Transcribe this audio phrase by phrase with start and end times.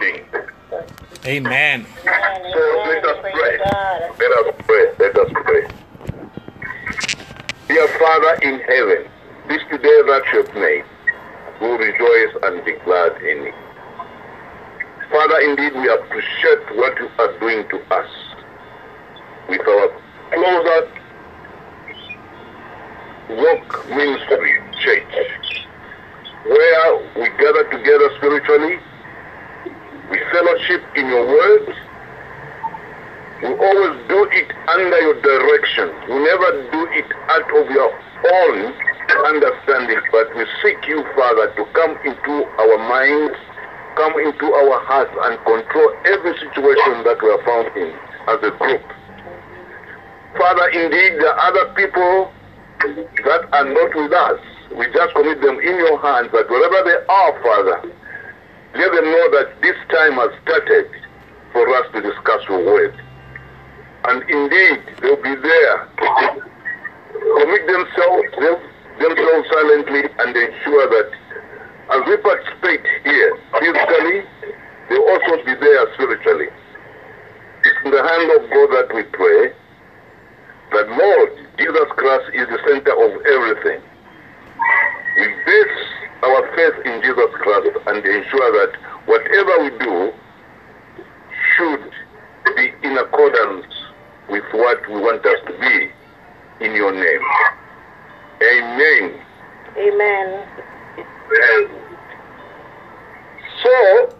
[0.00, 0.24] reading.
[1.24, 1.86] Amen.
[2.04, 3.58] So let us pray.
[4.18, 4.84] Let us pray.
[4.98, 5.68] Let us pray.
[7.68, 9.10] Dear Father in heaven,
[9.48, 10.84] this today that you have made,
[11.60, 13.54] we will rejoice and be glad in it.
[15.10, 18.10] Father, indeed we appreciate what you are doing to us
[19.48, 19.88] with our
[20.32, 20.88] closer
[23.28, 25.66] work ministry church,
[26.46, 28.78] where we gather together spiritually,
[30.12, 31.72] we fellowship in your word,
[33.40, 35.88] we always do it under your direction.
[36.04, 38.76] We never do it out of your own
[39.24, 43.40] understanding, but we seek you, Father, to come into our minds,
[43.96, 47.88] come into our hearts, and control every situation that we are found in
[48.28, 48.84] as a group.
[50.36, 52.30] Father, indeed, there are other people
[53.24, 54.40] that are not with us.
[54.76, 57.92] We just commit them in your hands, that wherever they are, Father,
[58.74, 60.88] let them know that this time has started
[61.52, 62.94] for us to discuss your word.
[64.04, 65.88] And indeed, they'll be there
[67.22, 68.28] commit themselves,
[68.98, 71.10] themselves silently and ensure that
[71.92, 74.24] as we participate here physically,
[74.88, 76.48] they'll also be there spiritually.
[77.64, 79.52] It's in the hand of God that we pray
[80.72, 83.91] that Lord Jesus Christ is the center of everything.
[85.16, 85.78] We base
[86.22, 88.72] our faith in Jesus Christ and ensure that
[89.06, 90.12] whatever we do
[91.56, 91.90] should
[92.56, 93.66] be in accordance
[94.28, 95.90] with what we want us to be
[96.64, 97.20] in your name.
[98.42, 99.20] Amen.
[99.76, 100.46] Amen.
[103.62, 104.14] So,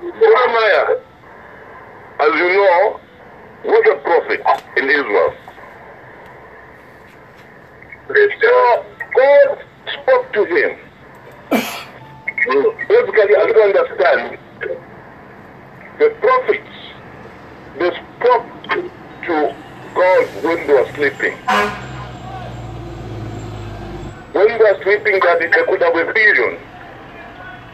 [0.00, 0.96] Jeremiah,
[2.20, 3.00] as you know,
[3.64, 4.40] was a prophet
[4.76, 5.34] in Israel.
[8.40, 9.58] So, God
[10.02, 10.78] spoke to him.
[12.88, 14.38] Basically, as you understand,
[15.98, 16.76] the prophets,
[17.78, 19.54] they spoke to
[19.94, 21.36] God when they were sleeping.
[24.32, 26.58] When they were sleeping, that they could have a vision.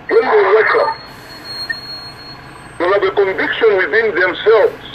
[0.09, 0.99] When they wake up,
[2.79, 4.93] they have a conviction within themselves.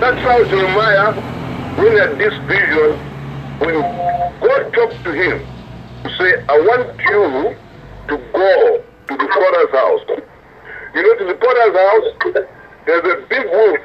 [0.00, 1.12] That's how Jeremiah,
[1.76, 3.05] when he had this vision,
[3.58, 3.80] when
[4.40, 5.46] God talked to him,
[6.04, 7.56] to say, I want you
[8.08, 10.04] to go to the potter's house.
[10.94, 12.08] You know, to the potter's house,
[12.86, 13.76] there's a big wheel.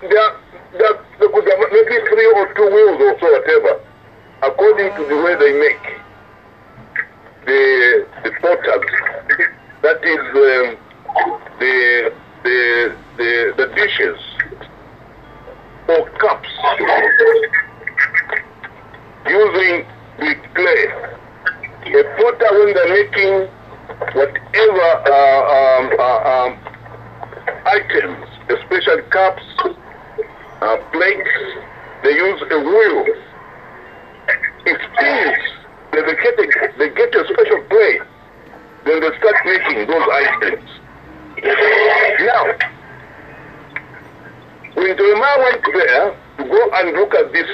[0.00, 0.32] There,
[0.78, 3.80] there, there could have maybe three or two wheels or so, whatever,
[4.42, 5.84] according to the way they make
[7.46, 8.86] the the potters.
[9.82, 10.76] That is um,
[11.58, 12.12] the
[12.42, 14.18] the the the dishes
[15.88, 16.48] or cups
[19.28, 19.86] using
[20.18, 20.86] the clay.
[21.86, 23.48] A potter when they're making
[24.14, 26.58] whatever uh, um, uh, um,
[27.66, 29.42] items, especially cups,
[30.62, 31.28] uh, plates,
[32.02, 33.06] they use a wheel.
[34.66, 35.56] It spins.
[35.92, 38.00] They get a, they get a special clay.
[38.84, 40.70] Then they start making those items.
[42.20, 42.58] Now,
[44.74, 47.48] when Jeremiah went there to go and look at this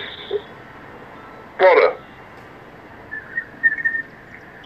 [1.59, 1.97] potter,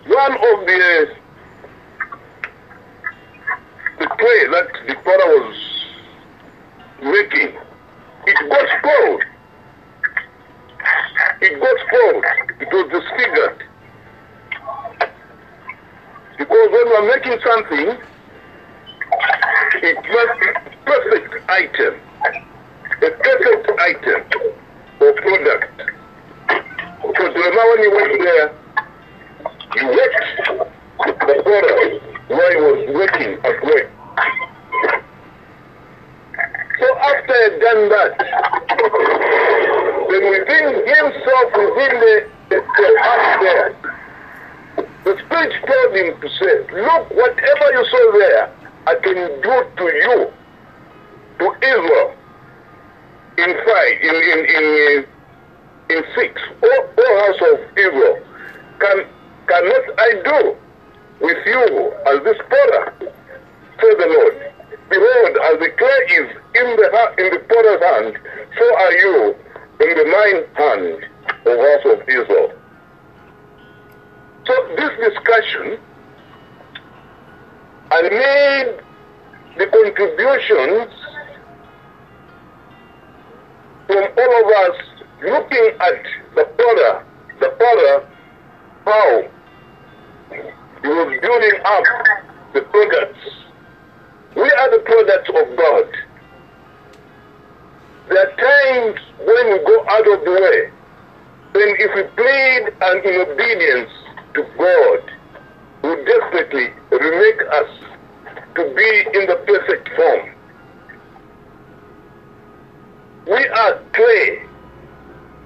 [0.07, 1.15] one of the
[3.99, 5.57] the clay that the potter was
[7.03, 7.57] making,
[8.27, 9.23] it got spoiled.
[11.41, 12.25] It got spoiled.
[12.61, 13.63] It was disfigured.
[16.39, 17.09] Because when we're
[17.71, 18.07] making something,
[19.83, 21.95] it must be a perfect item.
[23.03, 24.23] A perfect item
[25.01, 25.83] or product.
[27.03, 28.55] So Jeremiah, when he went there,
[29.75, 30.27] he worked
[30.99, 33.91] the potter while he was working at work.
[36.79, 38.13] So after he had done that,
[40.11, 43.97] then within himself, within the, the, the heart there,
[45.07, 48.53] the Spirit told him to say, Look, whatever you saw there,
[48.89, 50.33] I can do to you,
[51.39, 52.15] to Israel,
[53.39, 55.07] in five, in, in, in,
[55.91, 58.19] in six, all, all house of Israel.
[58.81, 59.07] Can,
[59.47, 60.57] cannot I do
[61.21, 62.95] with you as this potter?
[63.79, 64.53] Said the Lord.
[64.91, 68.19] Behold, as the clay is in the, ha- in the potter's hand,
[68.59, 69.37] so are you
[69.81, 71.07] in the mine hand,
[71.47, 72.53] O house of Israel.
[74.47, 75.77] So this discussion,
[77.91, 78.79] I made
[79.59, 80.93] the contributions
[83.89, 84.77] from all of us
[85.25, 86.03] looking at
[86.37, 87.05] the potter,
[87.41, 88.09] the potter,
[88.85, 89.23] how
[90.31, 91.85] He was building up
[92.55, 93.19] the products.
[94.37, 95.89] We are the products of God.
[98.09, 100.71] There are times when we go out of the way.
[101.55, 103.91] Then if we plead and in obedience
[104.35, 105.17] to God,
[105.83, 107.71] will definitely remake us
[108.57, 110.35] to be in the perfect form.
[113.27, 114.43] We are clay.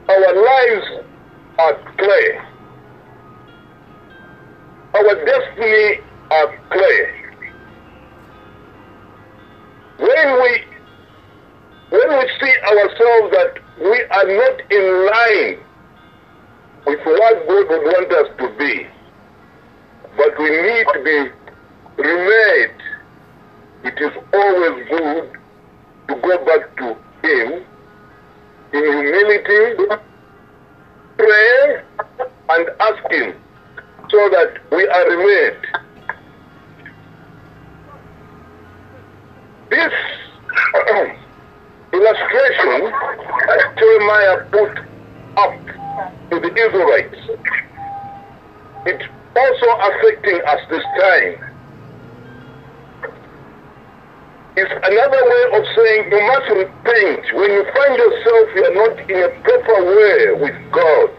[0.09, 0.87] Our lives
[1.59, 2.39] are clay.
[4.95, 6.01] Our destiny
[6.31, 7.21] are clay.
[9.99, 10.70] When we
[11.91, 15.59] when we see ourselves that we are not in line
[16.87, 18.87] with what God would want us to be,
[20.17, 22.71] but we need to be remade,
[23.85, 25.39] it is always good
[26.09, 26.97] to go back to
[27.27, 27.65] Him
[28.73, 29.97] in humility,
[31.17, 31.83] pray,
[32.51, 33.35] and ask Him
[34.11, 35.57] so that we are remade.
[39.71, 39.93] This
[41.93, 42.93] illustration
[43.49, 44.79] that Jeremiah put
[45.37, 45.53] up
[46.31, 47.19] to the Israelites,
[48.87, 49.05] it's
[49.37, 51.37] also affecting us this time.
[54.57, 57.25] It's another way of saying you must repent.
[57.35, 61.11] When you find yourself you are not in a proper way with God,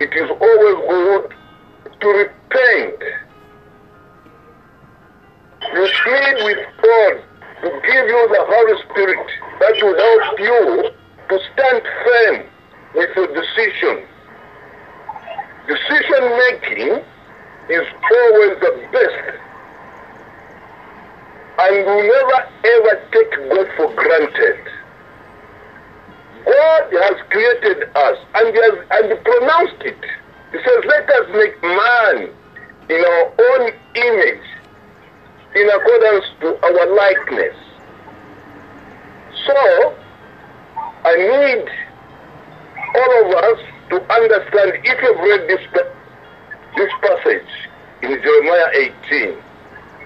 [0.00, 1.34] it is always good
[2.00, 3.02] to repent.
[5.72, 7.22] You plead with God
[7.64, 9.26] to give you the Holy Spirit
[9.60, 10.90] that will help you
[11.30, 12.44] to stand firm
[12.94, 14.04] with your decision.
[15.64, 16.92] Decision making
[17.72, 19.40] is always the best.
[21.56, 22.38] And we never
[22.68, 24.60] ever take God for granted.
[26.44, 30.04] God has created us and he has and pronounced it.
[30.52, 32.28] He says, Let us make man
[32.90, 34.46] in our own image,
[35.56, 36.58] in accordance to
[37.34, 37.56] our likeness.
[39.46, 39.96] So,
[41.04, 41.68] I need
[42.94, 43.60] all of us
[43.90, 45.60] to understand, if you've read this,
[46.76, 47.68] this passage
[48.02, 49.36] in Jeremiah 18,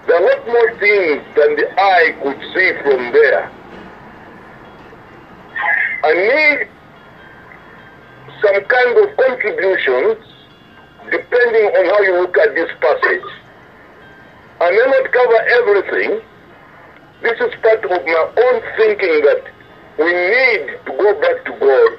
[0.07, 3.51] there are a lot more things than the eye could see from there.
[6.05, 6.69] I need
[8.43, 10.25] some kind of contributions
[11.11, 13.29] depending on how you look at this passage.
[14.61, 16.21] I may not cover everything.
[17.23, 19.45] This is part of my own thinking that
[19.99, 21.93] we need to go back to God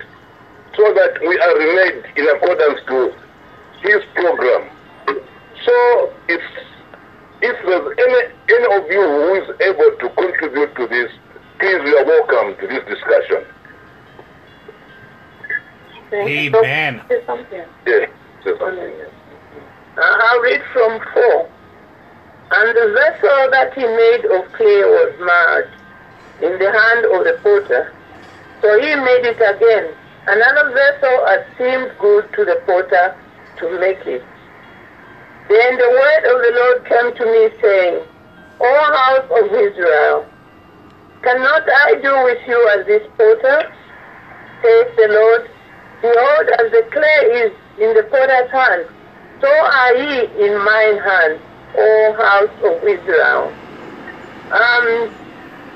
[0.76, 3.14] so that we are remade in accordance to
[3.86, 4.70] His program.
[5.66, 6.42] So if
[7.42, 8.22] if there's any
[8.56, 11.12] any of you who is able to contribute to this,
[11.60, 13.46] please you are welcome to this discussion.
[16.12, 17.02] Amen.
[17.08, 17.66] Say something.
[17.86, 18.10] Yes.
[18.44, 19.10] yes.
[19.96, 21.50] I'll read from 4.
[22.52, 24.49] And the vessel that he made of
[29.04, 29.94] made it again.
[30.28, 31.16] Another vessel
[31.58, 33.16] seemed good to the potter
[33.58, 34.24] to make it.
[35.50, 38.06] Then the word of the Lord came to me, saying,
[38.62, 40.26] O house of Israel,
[41.24, 43.74] cannot I do with you as this potter?
[44.62, 45.50] Says the Lord.
[46.02, 48.86] Behold, as the clay is in the potter's hand,
[49.42, 51.40] so are ye in mine hand,
[51.76, 53.52] O house of Israel.
[54.52, 55.12] Um,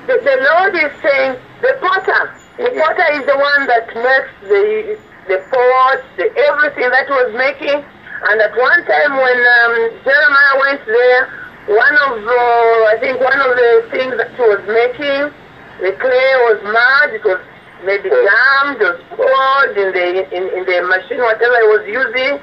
[0.07, 4.97] the, the Lord is saying, the potter, the potter is the one that makes the
[5.27, 7.81] the pots, the everything that was making.
[8.23, 11.23] And at one time when um, Jeremiah went there,
[11.67, 15.33] one of uh, I think one of the things that he was making,
[15.81, 17.09] the clay was mud.
[17.15, 17.41] It was
[17.83, 22.33] maybe jammed or poured in the in, in the machine, whatever he was using.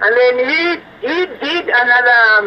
[0.00, 0.62] And then he
[1.04, 2.18] he did another.
[2.32, 2.46] Um,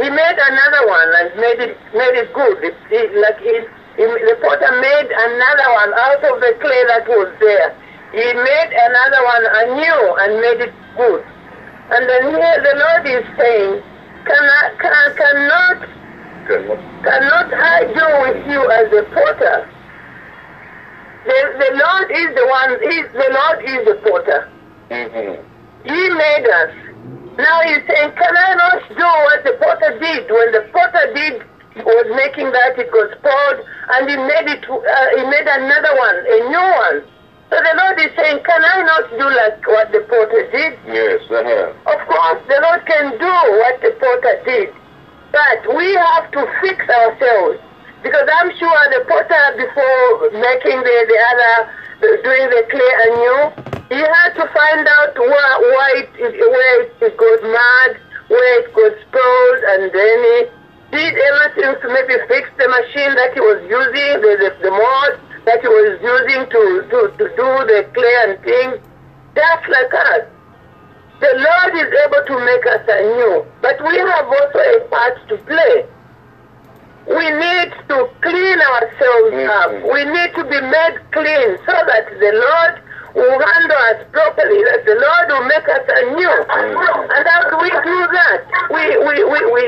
[0.00, 2.64] he made another one and made it made it good.
[2.64, 3.60] It, it, like he,
[3.96, 7.76] the potter made another one out of the clay that was there.
[8.12, 11.24] He made another one anew and made it good.
[11.92, 13.82] And then here the Lord is saying,
[14.24, 15.88] can I, can, cannot
[16.46, 19.68] cannot I do with you as a potter?
[21.24, 22.72] The, the Lord is the one.
[22.82, 24.48] Is the Lord is the potter.
[24.90, 25.42] Mm-hmm.
[25.84, 26.74] He made us.
[27.38, 30.30] Now he's saying, can I not do what the potter did?
[30.30, 31.42] When the potter did
[31.80, 33.64] was making that, it was poured,
[33.96, 34.62] and he made it.
[34.68, 36.98] Uh, he made another one, a new one.
[37.48, 40.72] So the Lord is saying, can I not do like what the potter did?
[40.88, 41.72] Yes, uh-huh.
[41.84, 44.72] Of course, the Lord can do what the potter did,
[45.32, 47.60] but we have to fix ourselves.
[48.00, 51.54] Because I'm sure the potter, before making the, the other,
[52.00, 53.40] the, doing the clay anew,
[53.92, 58.00] he had to find out where, why it, where it, goes mad,
[58.32, 60.36] where it got spoiled, and then he
[60.92, 65.14] did everything to maybe fix the machine that he was using, the, the, the mold
[65.48, 68.76] that he was using to, to, to do the clay and things.
[69.34, 70.28] Just like us.
[71.24, 75.36] The Lord is able to make us anew, but we have also a part to
[75.48, 75.86] play.
[77.08, 79.48] We need to clean ourselves mm-hmm.
[79.48, 79.70] up.
[79.86, 82.74] We need to be made clean so that the Lord
[83.14, 86.36] will handle us properly, that the Lord will make us anew.
[86.42, 87.10] Mm-hmm.
[87.16, 88.40] And how do we do that?
[88.68, 89.64] We, we, we, we,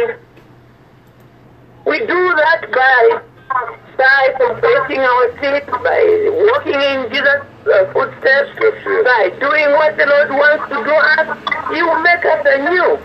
[1.86, 3.20] we do that by
[3.96, 6.00] by confessing our sins, by
[6.50, 11.28] walking in Jesus' uh, footsteps, by doing what the Lord wants to do us,
[11.70, 12.98] He will make us anew.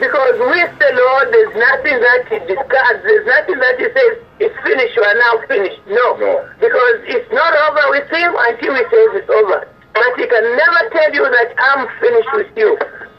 [0.00, 4.58] Because with the Lord, there's nothing that He discards, there's nothing that He says, it's
[4.64, 5.80] finished, you are now finished.
[5.86, 6.16] No.
[6.16, 6.32] No.
[6.58, 9.68] Because it's not over with Him until He says it's over.
[9.92, 12.72] But He can never tell you that I'm finished with you.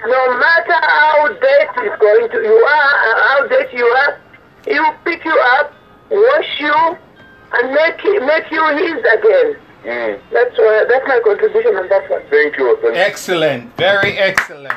[0.10, 1.16] No matter how
[1.86, 2.94] is going to you are,
[3.26, 4.25] how dirty you are,
[4.66, 5.74] He will pick you up,
[6.10, 6.98] wash you,
[7.54, 9.56] and make make you His again.
[9.86, 10.20] Mm.
[10.32, 12.22] That's uh, that's my contribution on that one.
[12.30, 12.76] Thank you.
[12.82, 13.02] Thank you.
[13.02, 13.78] Excellent.
[13.78, 14.74] Very excellent.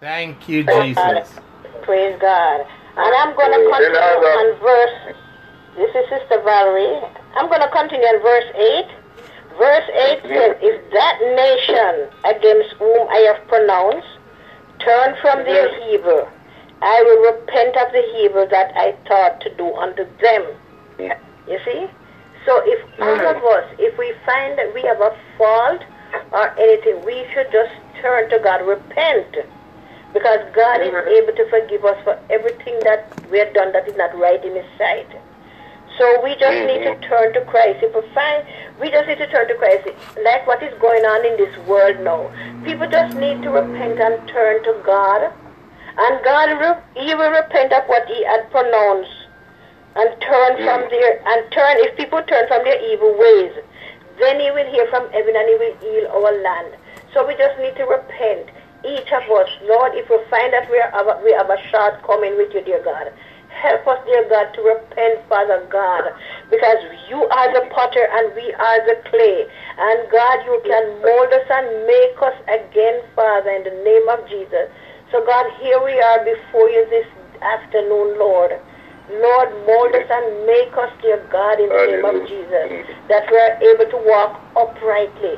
[0.00, 1.30] Thank you, Jesus.
[1.82, 2.66] Praise God.
[2.96, 5.14] And I'm going to continue on verse,
[5.76, 7.00] this is Sister Valerie.
[7.36, 9.02] I'm going to continue on verse 8.
[9.56, 14.08] Verse 8 says, If that nation against whom I have pronounced
[14.80, 16.28] turn from their evil,
[16.82, 20.42] I will repent of the evil that I thought to do unto them.
[20.98, 21.18] Yeah.
[21.46, 21.86] You see?
[22.44, 25.82] So if all of us, if we find that we have a fault
[26.32, 27.70] or anything, we should just
[28.02, 29.46] turn to God, repent.
[30.12, 33.96] Because God is able to forgive us for everything that we have done that is
[33.96, 35.08] not right in His sight.
[35.98, 37.78] So we just need to turn to Christ.
[37.82, 38.44] If we find,
[38.80, 39.86] we just need to turn to Christ.
[40.24, 42.26] Like what is going on in this world now.
[42.64, 45.32] People just need to repent and turn to God.
[45.98, 49.22] And God, re- He will repent of what He had pronounced
[49.96, 50.90] and turn from mm.
[50.90, 53.52] their and turn if people turn from their evil ways
[54.18, 56.76] then he will hear from heaven and he will heal our land.
[57.12, 58.48] So we just need to repent
[58.84, 59.50] each of us.
[59.64, 63.12] Lord if we find that we, are, we have a shortcoming with you dear god
[63.52, 66.08] help us dear god to repent father god
[66.50, 69.46] because you are the potter and we are the clay.
[69.76, 74.24] And god you can mold us and make us again father in the name of
[74.28, 74.72] jesus
[75.12, 77.06] so god here we are before you this
[77.42, 78.52] afternoon lord
[79.10, 83.36] Lord, mold us and make us, dear God, in the name of Jesus, that we
[83.36, 85.36] are able to walk uprightly,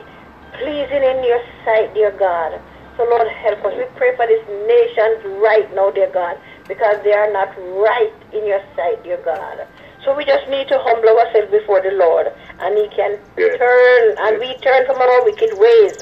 [0.61, 2.61] pleasing in your sight, dear God.
[2.97, 3.75] So, Lord, help us.
[3.75, 6.37] We pray for these nations right now, dear God,
[6.69, 7.50] because they are not
[7.83, 9.66] right in your sight, dear God.
[10.04, 12.28] So we just need to humble ourselves before the Lord,
[12.61, 13.59] and He can Yes.
[13.59, 15.97] turn, and we turn from our wicked ways,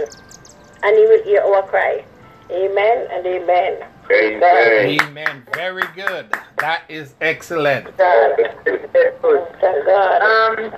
[0.82, 2.04] and He will hear our cry.
[2.52, 3.78] Amen and amen.
[4.04, 5.00] Praise Amen.
[5.00, 5.42] Amen.
[5.54, 6.26] Very good.
[6.58, 7.96] That is excellent.
[7.96, 8.30] God.
[8.64, 8.92] Thank
[9.86, 10.22] God.
[10.22, 10.70] Um,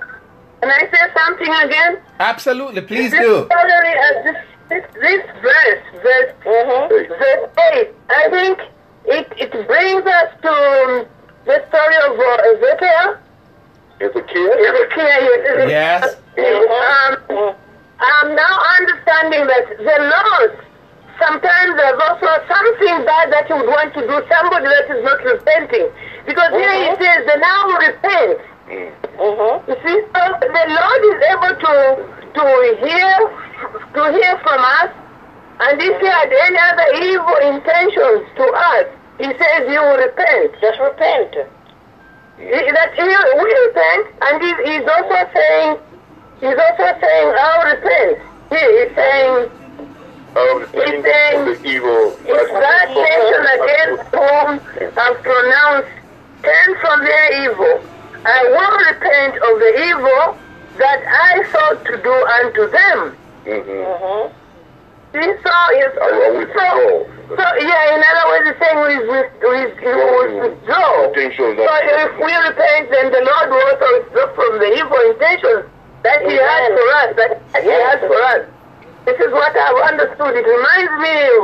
[0.61, 1.97] can I say something again?
[2.19, 2.81] Absolutely.
[2.81, 3.45] Please this do.
[3.45, 4.35] Story, uh, this,
[4.69, 6.89] this, this verse, verse, Mhm.
[7.09, 8.59] verse 8, I think
[9.05, 11.05] it, it brings us to um,
[11.45, 13.17] the story of uh, Ezekiel.
[13.99, 14.53] Ezekiel?
[14.53, 16.15] Ezekiel, yes.
[16.37, 17.17] Yes.
[17.29, 17.55] Um,
[17.99, 20.65] I'm now understanding that the Lord
[21.19, 25.19] sometimes there's also something bad that you would want to do, somebody that is not
[25.23, 25.87] repenting.
[26.25, 26.97] Because here he Mhm.
[27.01, 28.39] says, the now repent.
[28.67, 28.91] Mm.
[29.17, 29.67] Mhm.
[29.67, 31.75] You see, so the Lord is able to
[32.35, 32.43] to
[32.83, 33.11] hear
[33.93, 34.89] to hear from us,
[35.61, 38.85] and if he had any other evil intentions to us,
[39.19, 40.51] he says you will repent.
[40.59, 41.35] Just repent.
[42.37, 45.77] He- That he will repent, and he, he's also saying
[46.41, 48.17] he's also saying I'll repent.
[48.49, 49.49] He is saying
[50.35, 52.11] Of of the evil.
[52.27, 54.59] if that nation against whom
[54.91, 55.87] have pronounced
[56.43, 57.79] turn from their evil,
[58.25, 60.37] I will repent of the evil
[60.77, 63.15] that I thought to do unto them.
[63.47, 63.79] Mm-hmm.
[63.79, 64.31] Mhm.
[65.15, 66.67] See, so it's I will withdraw.
[66.67, 67.95] so, so yeah.
[67.95, 71.15] In other words, it's saying we with, with, we will withdraw.
[71.15, 71.73] Intentions So
[72.03, 75.63] if we repent, then the Lord will also withdraw from the evil intentions
[76.03, 77.09] that He has for us.
[77.15, 78.43] That He has for us.
[79.05, 80.33] This is what I've understood.
[80.35, 81.43] It reminds me of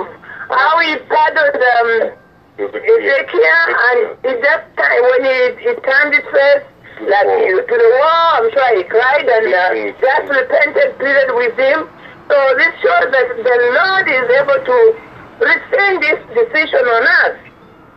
[0.49, 2.17] how He pardoned um,
[2.59, 6.65] Ezekiel, and in that time when he, he turned his face
[7.01, 11.89] like to the wall, I'm sure he cried and uh, just repented, pleaded with him.
[12.29, 14.77] So this shows that the Lord is able to
[15.41, 17.35] rescind this decision on us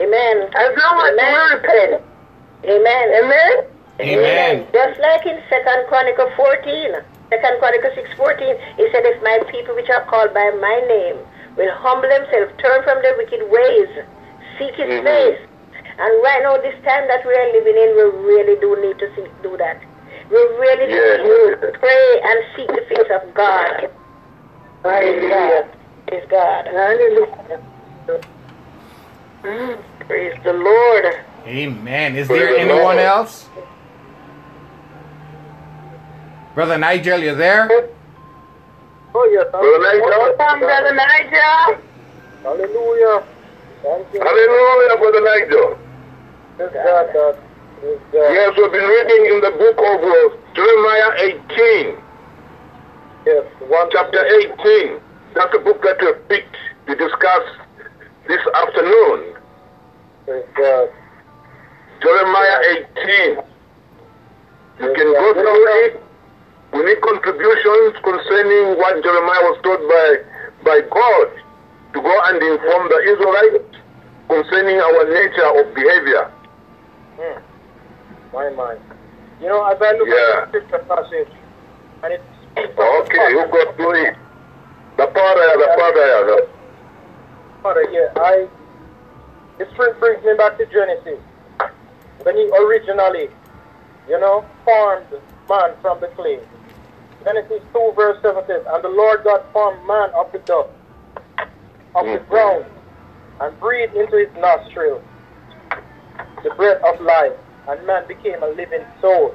[0.01, 0.49] Amen.
[0.57, 2.03] as long as we repent.
[2.65, 3.07] Amen.
[3.21, 3.55] Amen.
[4.01, 4.67] Amen.
[4.73, 6.97] Just like in Second Chronicle 14,
[7.31, 11.17] Second Chronicle 6:14, he said, "If my people which are called by my name
[11.57, 13.89] will humble themselves, turn from their wicked ways,
[14.59, 15.05] seek his Mhm.
[15.05, 15.39] face.
[15.99, 18.03] And right now, this time that we are living in, we
[18.35, 19.79] really do need to seek, do that.
[20.31, 21.19] We really Yes.
[21.19, 23.89] do need to pray and seek the face of God.
[24.83, 25.65] Praise God.
[26.09, 26.67] Praise God.
[26.67, 27.59] Hallelujah.
[29.45, 29.77] Mm,
[30.09, 31.17] praise the Lord.
[31.47, 32.17] Amen.
[32.17, 32.99] Is Praise there the anyone Lord.
[32.99, 33.47] else?
[36.55, 37.69] Brother Nigel, you there?
[39.15, 39.47] Oh, yes.
[39.51, 40.07] Brother Nigel?
[40.07, 41.83] Welcome, Brother Nigel.
[42.43, 43.25] Hallelujah.
[43.83, 44.21] Thank you.
[44.21, 45.79] Hallelujah, Brother Nigel.
[46.57, 47.37] Praise God, God.
[47.81, 48.31] Praise God.
[48.33, 51.35] Yes, we've been reading in the book of uh, Jeremiah
[51.91, 51.99] 18,
[53.27, 53.45] Yes.
[53.69, 55.01] One chapter 18.
[55.35, 56.57] That's the book that we picked
[56.87, 57.45] to discuss
[58.29, 59.35] this afternoon.
[60.27, 60.89] Praise God.
[62.03, 62.59] Jeremiah
[63.03, 63.43] 18.
[64.81, 66.03] You can go through it.
[66.75, 70.09] We need contributions concerning what Jeremiah was told by,
[70.67, 71.29] by God
[71.95, 73.79] to go and inform the Israelites
[74.27, 76.27] concerning our nature of behavior.
[77.15, 77.39] Hmm.
[78.35, 78.81] My mind.
[79.41, 80.43] You know, as I look Yeah.
[80.43, 81.31] at the scripture passage,
[82.03, 84.17] and it speaks of Okay, you go through it.
[84.97, 86.49] The father, the father, the
[87.63, 88.47] Father, yeah, I,
[89.73, 91.21] spirit brings me back to Genesis,
[92.25, 93.29] when he originally,
[94.09, 95.07] you know, formed
[95.49, 96.41] man from the clay.
[97.25, 100.69] Genesis 2 verse 7 says, And the Lord God formed man of the dust,
[101.95, 102.29] of the Mhm.
[102.29, 102.67] ground,
[103.41, 105.03] and breathed into his nostrils
[106.43, 107.33] the breath of life,
[107.69, 109.35] and man became a living soul.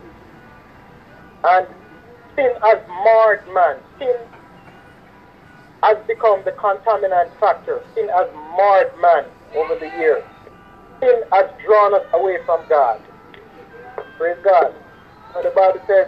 [1.43, 1.67] And
[2.35, 3.77] sin has marred man.
[3.97, 4.15] Sin
[5.81, 7.81] has become the contaminant factor.
[7.95, 10.23] Sin has marred man over the years.
[10.99, 13.01] Sin has drawn us away from God.
[14.17, 14.73] Praise God.
[15.35, 16.07] And the Bible says,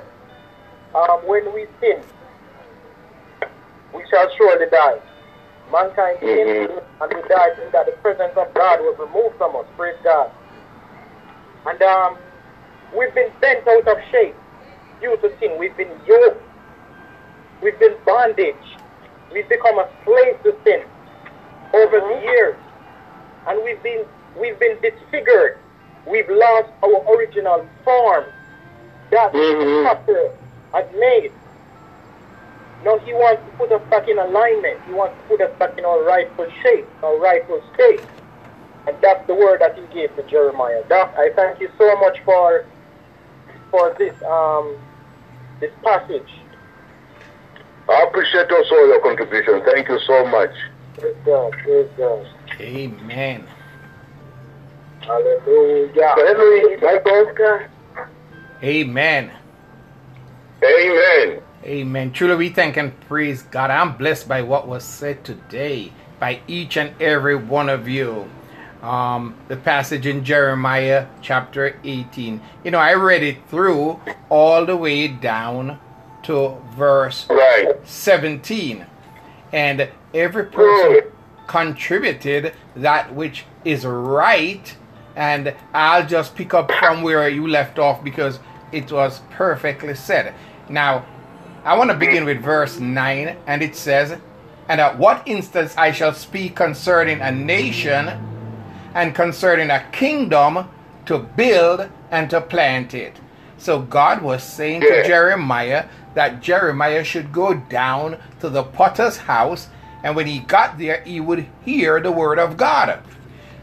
[0.95, 2.01] um, when we sin,
[3.93, 4.99] we shall surely die.
[5.71, 6.83] Mankind sinned Mhm.
[7.01, 9.65] and we died in that the presence of God was removed from us.
[9.77, 10.29] Praise God.
[11.65, 12.17] And um,
[12.95, 14.35] we've been bent out of shape
[14.99, 15.57] due to sin.
[15.57, 16.41] We've been yoked.
[17.61, 18.55] We've been bondage.
[19.31, 20.81] We've become a slave to sin
[21.73, 22.57] over the years.
[23.47, 24.05] And we've been
[24.39, 25.57] we've been disfigured.
[26.07, 28.25] We've lost our original form
[29.11, 30.05] that Mhm.
[30.05, 30.31] the
[30.71, 31.31] Creator had made.
[32.83, 34.81] Now he wants to put us back in alignment.
[34.85, 38.01] He wants to put us back in our rightful shape, our rightful state.
[38.87, 40.81] And that's the word that he gave to Jeremiah.
[40.89, 42.65] Doc, I thank you so much for
[43.69, 44.77] for this um
[45.59, 46.29] this passage.
[47.87, 49.61] I appreciate also your contribution.
[49.65, 50.49] Thank you so much.
[50.97, 52.25] Praise God, praise God.
[52.59, 53.47] Amen.
[55.01, 56.13] Hallelujah.
[56.17, 57.61] So Henry, Michael, God.
[58.63, 59.31] Amen.
[60.63, 61.41] Amen.
[61.63, 62.11] Amen.
[62.11, 63.71] Truly, we thank and praise God.
[63.71, 68.29] I'm blessed by what was said today by each and every one of you.
[68.83, 72.41] Um, the passage in Jeremiah chapter 18.
[72.63, 75.79] You know, I read it through all the way down
[76.23, 77.75] to verse Right.
[77.83, 78.85] 17.
[79.51, 81.01] And every person
[81.47, 84.75] contributed that which is right.
[85.15, 88.39] And I'll just pick up from where you left off because
[88.71, 90.33] it was perfectly said.
[90.71, 91.05] Now,
[91.65, 94.17] I want to begin with verse 9, and it says,
[94.69, 98.09] And at what instance I shall speak concerning a nation
[98.95, 100.69] and concerning a kingdom
[101.05, 103.19] to build and to plant it.
[103.57, 109.67] So God was saying to Jeremiah that Jeremiah should go down to the potter's house,
[110.03, 113.03] and when he got there, he would hear the word of God.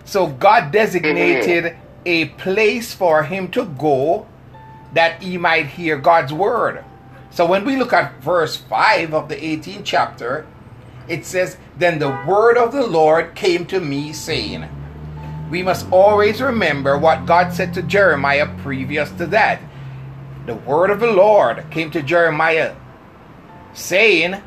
[0.04, 0.72] So God mm-hmm.
[0.72, 4.26] designated a place for him to go
[4.92, 6.84] that he might hear God's word.
[7.30, 10.46] So when we look at verse 5 of the 18th chapter,
[11.08, 14.68] it says, Then the word of the Lord came to me, saying,
[15.50, 19.60] We must always remember what God said to Jeremiah previous to that.
[20.46, 22.74] The word of the Lord came to Jeremiah,
[23.72, 24.42] saying,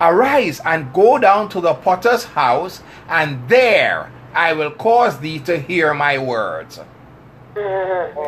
[0.00, 5.58] Arise and go down to the potter's house, and there I will cause thee to
[5.58, 6.78] hear my words.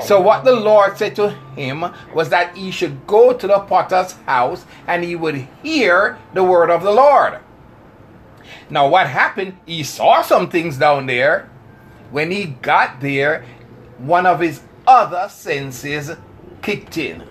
[0.03, 4.13] So what the Lord said to him was that he should go to the potter's
[4.27, 7.39] house and he would hear the word of the Lord.
[8.69, 9.59] Now what happened?
[9.67, 11.49] He saw some things down there.
[12.11, 13.45] When he got there,
[13.99, 16.11] one of his other senses
[16.63, 17.25] kicked in.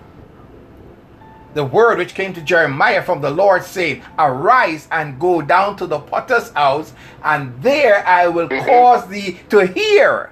[1.53, 5.88] The word which came to Jeremiah from the Lord said, Arise and go down to
[5.88, 8.65] the potter's house, and there I will mm-hmm.
[8.67, 10.31] cause thee to hear.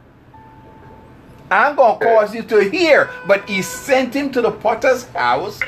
[1.50, 3.10] I'm going to cause you to hear.
[3.26, 5.60] But he sent him to the potter's house.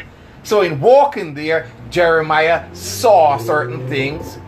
[0.43, 4.39] So, in walking there, Jeremiah saw certain things.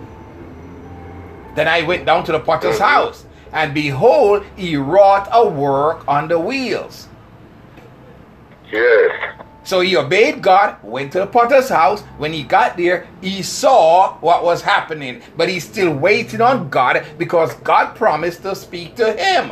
[1.56, 6.30] Then I went down to the potter's house, and behold, he wrought a work on
[6.30, 7.10] the wheels.
[8.72, 9.38] Yes.
[9.63, 12.02] So he obeyed God, went to the potter's house.
[12.17, 17.06] When he got there, he saw what was happening, but he's still waiting on God
[17.17, 19.52] because God promised to speak to him.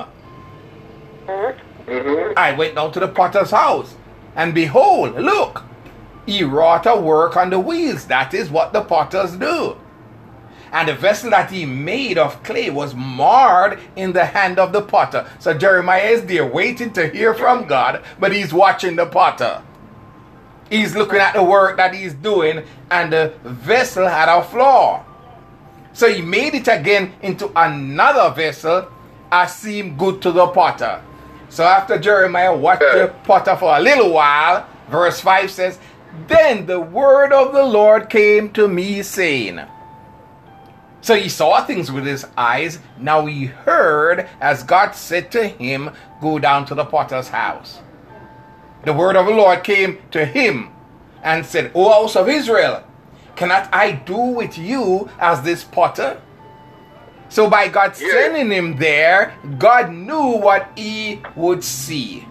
[1.28, 1.69] Mm-hmm.
[1.90, 2.38] Mm-hmm.
[2.38, 3.96] I went down to the potter's house,
[4.36, 5.64] and behold, look,
[6.26, 8.06] he wrought a work on the wheels.
[8.06, 9.76] That is what the potters do.
[10.72, 14.84] And the vessel that he made of clay was marred in the hand of the
[14.84, 15.28] potter.
[15.40, 19.64] So Jeremiah is there waiting to hear from God, but he's watching the potter.
[20.70, 25.04] He's looking at the work that he's doing, and the vessel had a flaw.
[25.94, 28.92] So he made it again into another vessel
[29.32, 31.02] as seemed good to the potter.
[31.50, 35.80] So after Jeremiah watched the potter for a little while, verse 5 says,
[36.28, 39.60] Then the word of the Lord came to me, saying,
[41.02, 42.80] So he saw things with his eyes.
[43.00, 45.90] Now he heard as God said to him,
[46.22, 47.80] Go down to the potter's house.
[48.86, 50.70] The word of the Lord came to him
[51.24, 52.84] and said, O house of Israel,
[53.36, 56.22] cannot I do with you as this potter?
[57.30, 62.28] So by God sending him there, God knew what he would see.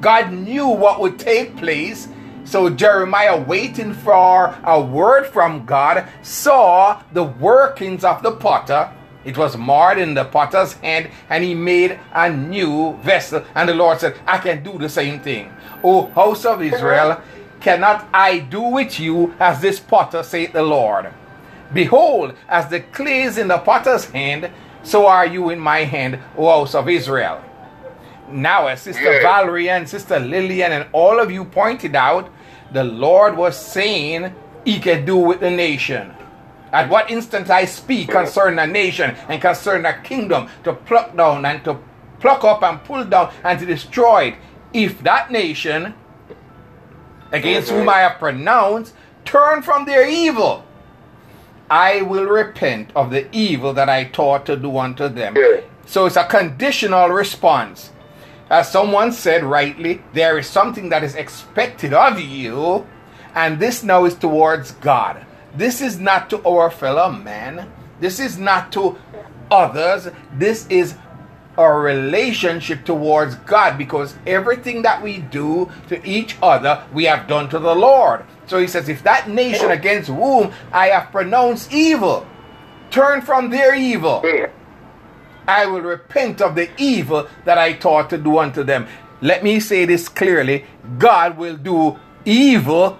[0.00, 2.08] God knew what would take place.
[2.44, 8.90] So Jeremiah, waiting for a word from God, saw the workings of the potter.
[9.24, 13.44] It was marred in the potter's hand, and he made a new vessel.
[13.54, 15.52] And the Lord said, I can do the same thing.
[15.82, 17.20] O house of Israel,
[17.60, 21.12] cannot I do with you as this potter, saith the Lord?
[21.72, 24.50] Behold, as the clay is in the potter's hand,
[24.82, 27.42] so are you in my hand, O house of Israel.
[28.30, 29.22] Now, as Sister Yeah.
[29.22, 32.28] Valerie and Sister Lillian and all of you pointed out,
[32.72, 36.14] the Lord was saying he can do with the nation.
[36.72, 41.44] At what instant I speak concerning a nation and concerning a kingdom to pluck down
[41.44, 41.78] and to
[42.18, 44.34] pluck up and pull down and to destroy it,
[44.72, 45.94] if that nation
[47.30, 47.90] against whom mm-hmm.
[47.90, 50.64] I have pronounced turn from their evil,
[51.74, 55.34] I will repent of the evil that I taught to do unto them.
[55.36, 55.62] Yeah.
[55.86, 57.90] So it's a conditional response.
[58.48, 62.86] As someone said rightly, there is something that is expected of you,
[63.34, 65.26] and this now is towards God.
[65.52, 67.68] This is not to our fellow man.
[67.98, 68.96] This is not to
[69.50, 70.06] others.
[70.32, 70.94] This is
[71.56, 77.48] our relationship towards God because everything that we do to each other, we have done
[77.50, 78.24] to the Lord.
[78.46, 82.26] So he says, If that nation against whom I have pronounced evil
[82.94, 84.22] turn from their evil.
[85.46, 88.86] I will repent of the evil that I taught to do unto them.
[89.20, 90.64] Let me say this clearly
[90.98, 92.98] God will do evil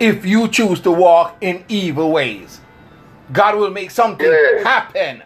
[0.00, 2.60] if you choose to walk in evil ways.
[3.32, 4.30] God will make something
[4.62, 5.22] happen,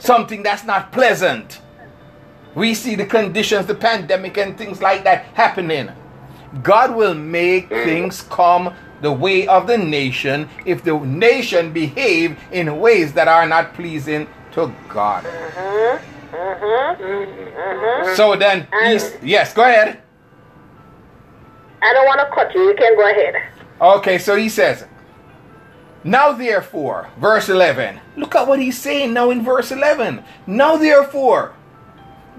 [0.00, 1.60] something that's not pleasant.
[2.54, 5.90] We see the conditions, the pandemic, and things like that happening.
[6.62, 12.78] God will make things come the way of the nation if the nation behave in
[12.80, 15.24] ways that are not pleasing to God.
[18.16, 20.02] So then, he's, yes, go ahead.
[21.82, 22.68] I don't want to cut you.
[22.68, 23.34] You can go ahead.
[23.80, 24.84] Okay, so he says,
[26.04, 28.00] Now therefore, verse 11.
[28.16, 30.22] Look at what he's saying now in verse 11.
[30.46, 31.54] Now therefore,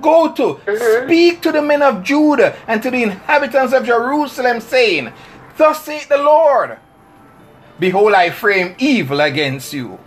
[0.01, 1.08] go to, mm-hmm.
[1.08, 5.12] speak to the men of Judah and to the inhabitants of Jerusalem, saying,
[5.58, 6.77] Thus saith the Lord,
[7.80, 9.99] Behold, I frame evil against you.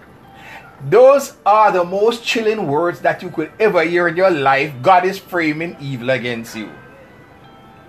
[0.88, 4.72] Those are the most chilling words that you could ever hear in your life.
[4.82, 6.70] God is framing evil against you.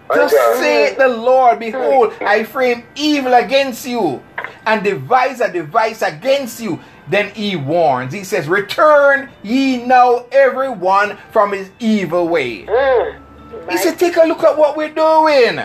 [0.07, 4.23] Thus saith the Lord, Behold, I frame evil against you,
[4.65, 6.79] and devise a device against you.
[7.07, 12.65] Then he warns, he says, Return ye now everyone from his evil way.
[12.65, 13.21] Mm.
[13.69, 15.55] He said, Take a look at what we're doing.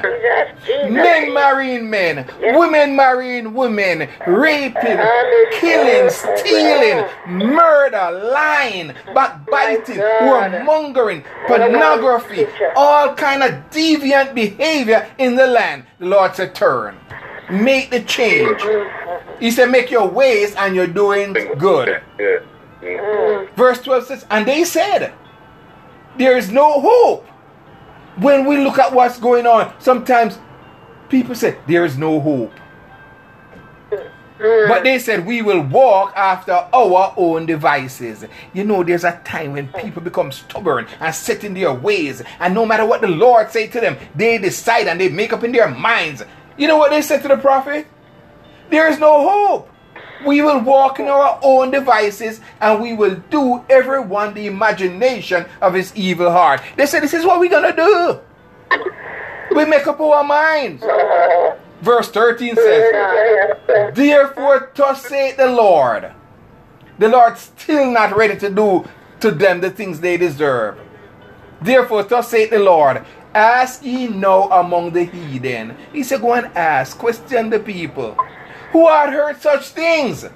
[0.92, 4.98] Men marrying men, women marrying women, raping,
[5.52, 15.84] killing, stealing, murder, lying, backbiting, warmongering, pornography, all kind of deviant behavior in the land.
[15.98, 16.96] The Lord said, turn.
[17.48, 18.60] Make the change.
[19.38, 22.02] He said, make your ways and you're doing good.
[23.56, 25.12] Verse 12 says, and they said,
[26.16, 27.26] there is no hope.
[28.16, 30.38] When we look at what's going on, sometimes
[31.08, 32.52] people say, there is no hope.
[34.40, 38.24] But they said, we will walk after our own devices.
[38.54, 42.22] You know, there's a time when people become stubborn and set in their ways.
[42.38, 45.44] And no matter what the Lord say to them, they decide and they make up
[45.44, 46.22] in their minds.
[46.60, 47.86] You know what they said to the prophet?
[48.68, 49.70] There is no hope.
[50.26, 55.72] We will walk in our own devices and we will do everyone the imagination of
[55.72, 56.60] his evil heart.
[56.76, 58.20] They said, This is what we're going to
[58.70, 59.56] do.
[59.56, 60.84] We make up our minds.
[61.80, 66.12] Verse 13 says, Therefore, thus saith the Lord.
[66.98, 68.86] The Lord still not ready to do
[69.20, 70.78] to them the things they deserve.
[71.62, 73.02] Therefore, thus saith the Lord,
[73.34, 75.76] Ask ye now among the heathen.
[75.92, 78.16] He said, Go and ask, question the people.
[78.72, 80.26] Who had heard such things?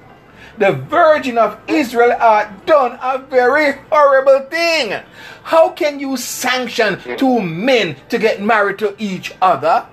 [0.58, 5.02] The Virgin of Israel had done a very horrible thing.
[5.42, 9.86] How can you sanction two men to get married to each other?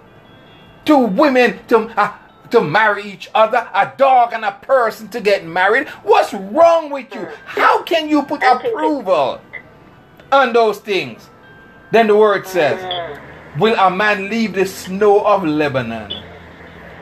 [0.85, 2.13] Two women to, uh,
[2.51, 3.67] to marry each other?
[3.73, 5.87] A dog and a person to get married?
[6.03, 7.27] What's wrong with you?
[7.45, 9.41] How can you put approval
[10.31, 11.30] on those things?
[11.91, 12.79] Then the word says,
[13.59, 16.23] Will a man leave the snow of Lebanon,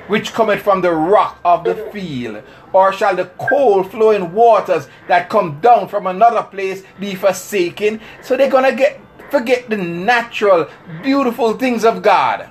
[0.08, 2.44] which cometh from the rock of the field?
[2.74, 8.02] Or shall the cold flowing waters that come down from another place be forsaken?
[8.24, 9.00] So they're gonna get
[9.30, 10.68] forget the natural,
[11.04, 12.50] beautiful things of God,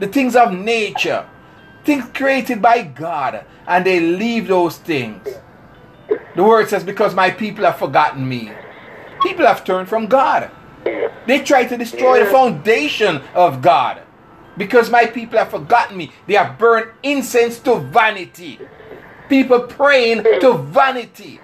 [0.00, 1.28] the things of nature,
[1.84, 5.26] things created by God, and they leave those things.
[6.34, 8.52] The word says, Because my people have forgotten me.
[9.22, 10.50] People have turned from God.
[11.26, 14.02] They try to destroy the foundation of God.
[14.56, 16.12] Because my people have forgotten me.
[16.26, 18.58] They have burned incense to vanity.
[19.28, 21.40] People praying to vanity.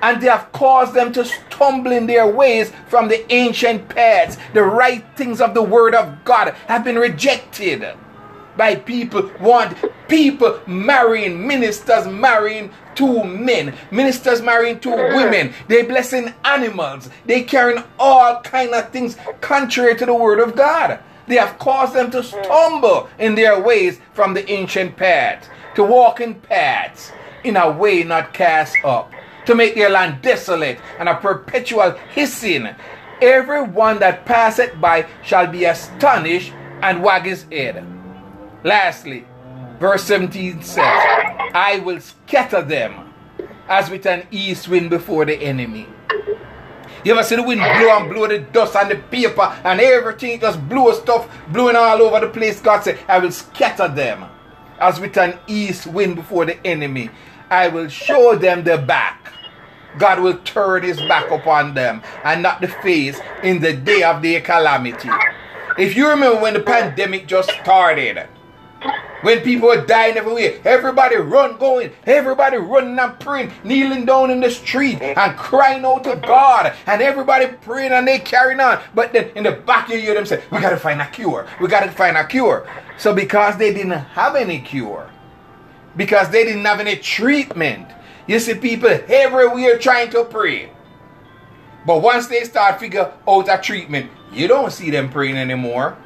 [0.00, 4.36] And they have caused them to stumble in their ways from the ancient paths.
[4.54, 7.84] The right things of the word of God have been rejected
[8.58, 15.16] by people want people marrying ministers marrying two men ministers marrying two mm-hmm.
[15.16, 15.54] women.
[15.68, 17.08] They blessing animals.
[17.24, 20.98] They carrying all kind of things contrary to the word of god.
[21.28, 22.24] They have caused them to mm.
[22.24, 27.12] stumble in their ways from the ancient paths to walk in paths
[27.44, 29.12] in a way not cast up
[29.46, 32.68] to make their land desolate and a perpetual hissing.
[33.22, 37.97] Everyone that passeth by shall be astonished and wag his head
[38.64, 39.24] Lastly,
[39.78, 40.78] verse 17 says,
[41.54, 43.14] I will scatter them
[43.68, 45.86] as with an east wind before the enemy.
[47.04, 50.40] You ever see the wind blow and blow the dust and the paper and everything
[50.40, 52.60] just blow stuff blowing all over the place?
[52.60, 54.24] God said, I will scatter them
[54.80, 57.10] as with an east wind before the enemy.
[57.50, 59.32] I will show them the back.
[59.98, 64.20] God will turn his back upon them and not the face in the day of
[64.20, 65.08] their calamity.
[65.78, 68.28] If you remember when the pandemic just started,
[69.22, 74.40] when people are dying everywhere, everybody run going, everybody running and praying, kneeling down in
[74.40, 78.80] the street and crying out to God, and everybody praying and they carrying on.
[78.94, 81.46] But then in the back you hear them say, We gotta find a cure.
[81.60, 82.68] We gotta find a cure.
[82.96, 85.10] So because they didn't have any cure,
[85.96, 87.88] because they didn't have any treatment,
[88.26, 90.70] you see people everywhere trying to pray.
[91.86, 95.96] But once they start figure out a treatment, you don't see them praying anymore.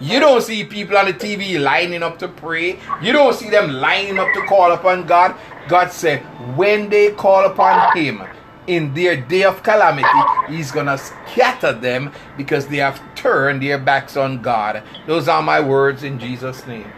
[0.00, 2.80] You don't see people on the TV lining up to pray.
[3.00, 5.36] You don't see them lining up to call upon God.
[5.68, 6.22] God said,
[6.56, 8.22] when they call upon Him
[8.66, 13.78] in their day of calamity, He's going to scatter them because they have turned their
[13.78, 14.82] backs on God.
[15.06, 16.92] Those are my words in Jesus' name.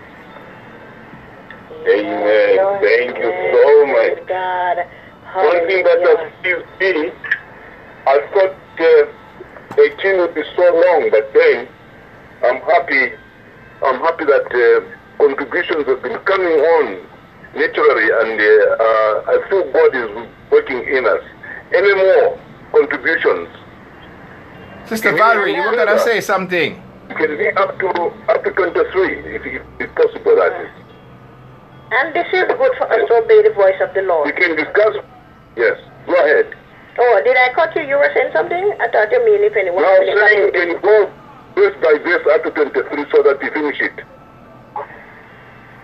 [1.86, 2.80] Amen.
[2.80, 4.26] Thank you so much.
[4.28, 4.78] God.
[5.34, 7.12] One thing that I still see,
[8.06, 11.68] I thought uh, 18 would be so long, but then
[12.44, 13.12] I'm happy.
[13.82, 17.06] I'm happy that uh, contributions have been coming on
[17.56, 21.22] naturally, and uh, uh, I feel God is working in us.
[21.74, 22.38] Any more
[22.72, 23.48] contributions?
[24.86, 26.80] Sister Valerie, you were going to say something.
[27.10, 27.88] It can be up to
[28.28, 30.36] up to 23, if, if, if possible.
[30.36, 30.70] That is.
[31.92, 34.26] And this is good for us to obey the voice of the Lord.
[34.26, 34.96] We can discuss.
[35.56, 35.78] Yes.
[36.06, 36.52] Go ahead.
[36.98, 37.82] Oh, did I cut you?
[37.82, 38.72] You were saying something?
[38.80, 39.82] I thought you mean if anyone.
[39.82, 40.70] Now, if I- saying can
[41.54, 44.04] go verse by verse up to 23 so that we finish it.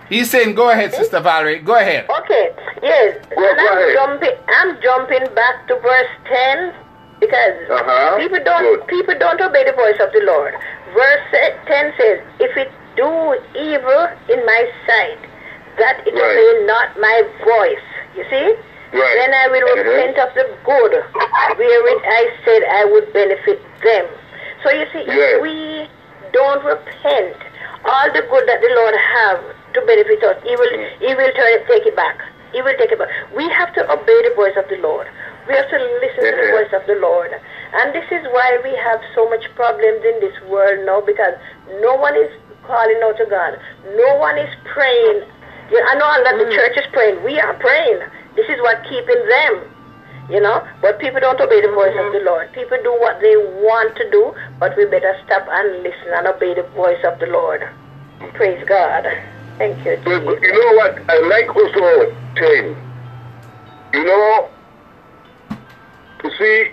[0.09, 1.59] He's saying, Go ahead, Sister Valerie.
[1.59, 2.09] Go ahead.
[2.09, 2.51] Okay,
[2.83, 3.17] yes.
[3.33, 3.93] Go- and go I'm ahead.
[3.95, 6.73] jumping I'm jumping back to verse ten
[7.19, 8.17] because Uh-huh.
[8.17, 8.87] people don't Good.
[8.87, 10.53] people don't obey the voice of the Lord.
[10.93, 11.23] Verse
[11.65, 13.07] ten says, If it do
[13.55, 15.19] evil in my sight,
[15.79, 16.23] that it Right.
[16.27, 17.85] obey not my voice.
[18.17, 18.47] You see?
[18.91, 19.15] Right.
[19.15, 20.91] Then I will repent of the good
[21.55, 24.05] wherein I said I would benefit them.
[24.63, 25.37] So you see, Yes.
[25.37, 25.89] if we
[26.33, 27.37] don't repent,
[27.85, 29.39] all the good that the Lord have
[29.73, 32.21] to benefit us, He will He will turn take it back.
[32.53, 33.09] He will take it back.
[33.35, 35.07] We have to obey the voice of the Lord.
[35.47, 37.31] We have to listen to the voice of the Lord.
[37.73, 41.33] And this is why we have so much problems in this world now because
[41.79, 42.29] no one is
[42.67, 43.57] calling out to God.
[43.95, 45.23] No one is praying
[45.71, 46.55] I know that the mm.
[46.55, 47.23] church is praying.
[47.23, 47.99] We are praying.
[48.35, 49.70] This is what keeping them.
[50.31, 52.53] You know, but people don't obey the voice of the Lord.
[52.53, 56.53] People do what they want to do, but we better stop and listen and obey
[56.53, 57.67] the voice of the Lord.
[58.35, 59.03] Praise God.
[59.57, 59.99] Thank you.
[60.05, 60.39] So, Jesus.
[60.41, 60.99] you know what?
[61.09, 62.77] I like also 10.
[63.93, 64.49] You know,
[66.23, 66.71] you see,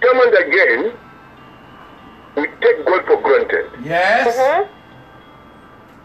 [0.00, 0.92] time and again,
[2.36, 3.70] we take God for granted.
[3.82, 4.36] Yes.
[4.38, 4.68] Mhm.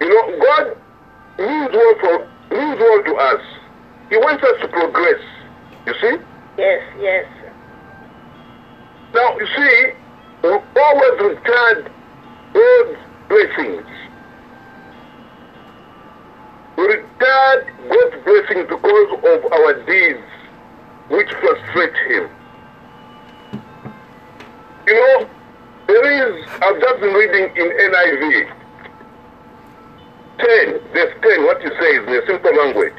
[0.02, 0.78] You know, God
[1.38, 3.42] means well for means well to us.
[4.10, 5.22] He wants us to progress.
[5.90, 6.18] You see?
[6.56, 7.26] Yes, yes.
[9.12, 9.92] Now you see,
[10.44, 11.92] we always retard
[12.54, 12.98] God's
[13.28, 13.88] blessings.
[16.78, 20.20] We retard God's blessings because of our deeds,
[21.10, 22.30] which frustrate Him.
[24.86, 25.30] You know,
[25.88, 28.52] there is, I've just been reading in NIV
[30.38, 32.94] 10, verse 10, what it says in a simple language.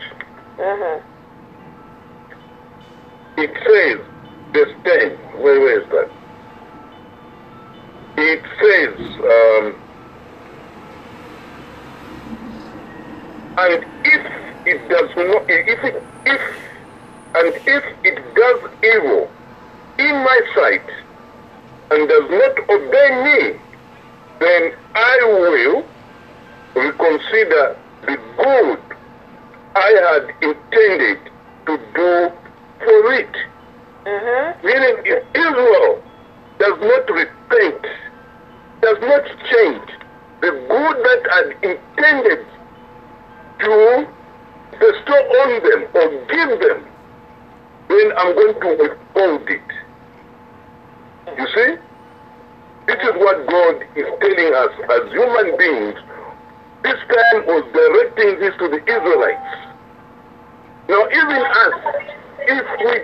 [0.58, 1.02] Mhm.
[3.42, 3.98] It says,
[4.52, 6.10] verse 10, where, where is that?
[8.18, 9.74] It says, um,
[13.56, 14.26] and if
[14.66, 16.40] it does not, if it, if,
[17.34, 19.30] and if it does evil
[19.98, 20.84] in my sight
[21.92, 23.58] and does not obey me,
[24.40, 25.84] then I will
[26.76, 28.80] reconsider the good
[29.76, 31.30] I had intended
[31.66, 32.39] to do
[32.80, 33.36] for it.
[34.06, 34.64] Mhm.
[34.64, 36.02] Meaning, if Israel
[36.58, 37.86] does not repent,
[38.80, 39.90] does not change
[40.40, 42.46] the good that had intended
[43.60, 44.06] to
[44.78, 46.86] bestow on them or give them,
[47.88, 49.68] then I'm going to withhold it.
[51.36, 51.76] You see?
[52.86, 55.98] This is what God is telling us as human beings.
[56.82, 59.56] This time was directing this to the Israelites.
[60.88, 61.74] Now, even us,
[62.48, 62.94] if we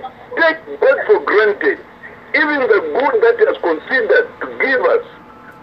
[0.41, 1.79] take God for granted,
[2.35, 5.05] even the good that has considered to give us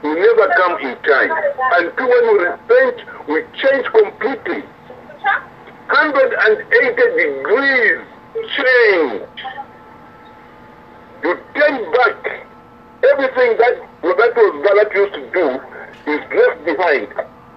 [0.03, 1.31] will never come in time.
[1.79, 4.63] Until when we repent, we change completely.
[5.87, 8.01] 180 degrees
[8.57, 9.29] change.
[11.23, 12.47] You turn back.
[13.03, 15.47] Everything that, that was Balak used to do
[16.11, 17.07] is left behind.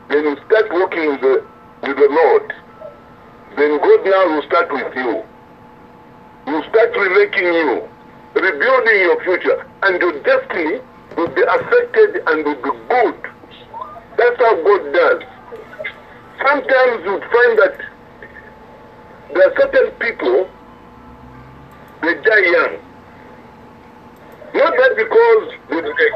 [0.09, 1.45] Then you start working with the,
[1.83, 2.53] with the Lord.
[3.57, 5.25] Then God now will start with you.
[6.77, 7.89] Start remaking you,
[8.35, 10.79] rebuilding your future, and your destiny
[11.17, 13.17] will be affected and will be good.
[14.19, 15.23] That's how God does.
[16.37, 17.81] Sometimes you find that
[19.33, 20.51] there are certain people,
[22.03, 22.77] they die young.
[24.53, 26.09] Not that because they, they,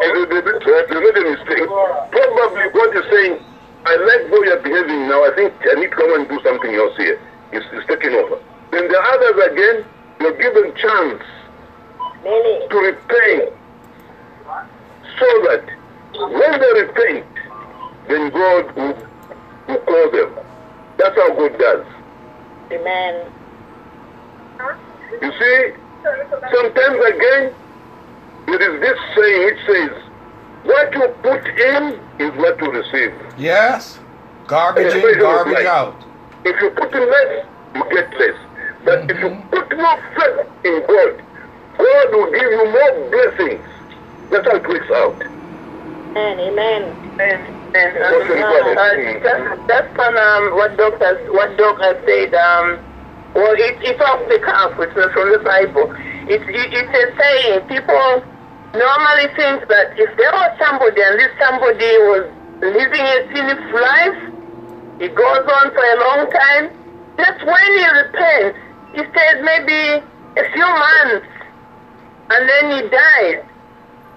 [0.92, 1.68] they made a mistake.
[2.12, 3.40] Probably God is saying,
[3.86, 5.24] I like how you're behaving now.
[5.24, 7.18] I think I need to come and do something else here.
[7.50, 8.36] It's, it's taking over.
[8.72, 9.84] Then the others again,
[10.20, 11.22] they're given chance
[12.22, 13.54] to repent.
[15.18, 15.64] So that
[16.14, 17.26] when they repent,
[18.06, 19.08] then God will,
[19.68, 20.34] will call them.
[20.98, 21.86] That's how God does.
[22.70, 23.32] Amen.
[25.22, 25.72] You see,
[26.54, 27.54] sometimes again,
[28.48, 30.02] it is this saying which says,
[30.64, 33.14] what you put in is what you receive.
[33.38, 33.98] Yes.
[34.46, 36.04] Garbage in, garbage out.
[36.44, 38.36] If you put in less, you get less.
[38.84, 41.22] But if you put more faith in God,
[41.78, 43.64] God will give you more blessings.
[44.30, 45.20] That's how it works out.
[46.16, 46.82] And amen.
[47.20, 52.34] And, and, Okay, um, uh, that's, that's on um, what doctors what doctor said.
[52.34, 52.82] Um,
[53.34, 54.74] well, it, it's off the cuff.
[54.80, 55.94] It's not from the Bible.
[56.26, 57.60] It's it, it's a saying.
[57.68, 58.24] People
[58.74, 62.26] normally think that if there was somebody and this somebody was
[62.58, 64.18] living a sinful life,
[64.98, 66.64] it goes on for a long time.
[67.18, 68.58] Just when he repents,
[68.92, 70.04] he stayed maybe
[70.36, 71.26] a few months,
[72.30, 73.44] and then he died.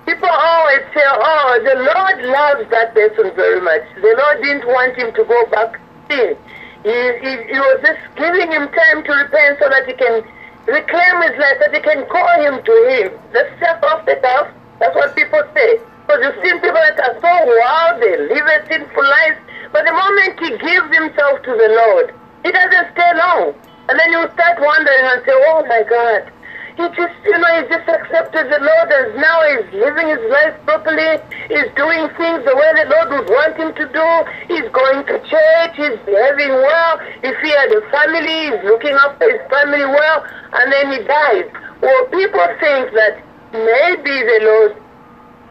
[0.05, 3.83] People always say, oh, the Lord loves that person very much.
[3.95, 6.35] The Lord didn't want him to go back sin.
[6.83, 10.19] He, he, he was just giving him time to repent so that he can
[10.67, 13.15] reclaim his life, that he can call him to him.
[13.31, 14.51] That's just off the cuff.
[14.79, 15.79] That's what people say.
[16.03, 19.39] Because you see people that are so wild, they live a sinful life.
[19.71, 23.55] But the moment he gives himself to the Lord, he doesn't stay long.
[23.89, 26.31] And then you start wondering and say, oh my God,
[26.77, 30.57] he just, you know, he just accepted the Lord and now he's living his life
[30.65, 31.21] properly.
[31.45, 34.07] He's doing things the way the Lord would want him to do.
[34.49, 35.73] He's going to church.
[35.77, 36.97] He's behaving well.
[37.21, 40.25] If he had a family, he's looking after his family well.
[40.57, 41.45] And then he dies.
[41.77, 43.21] Well, people think that
[43.53, 44.73] maybe the Lord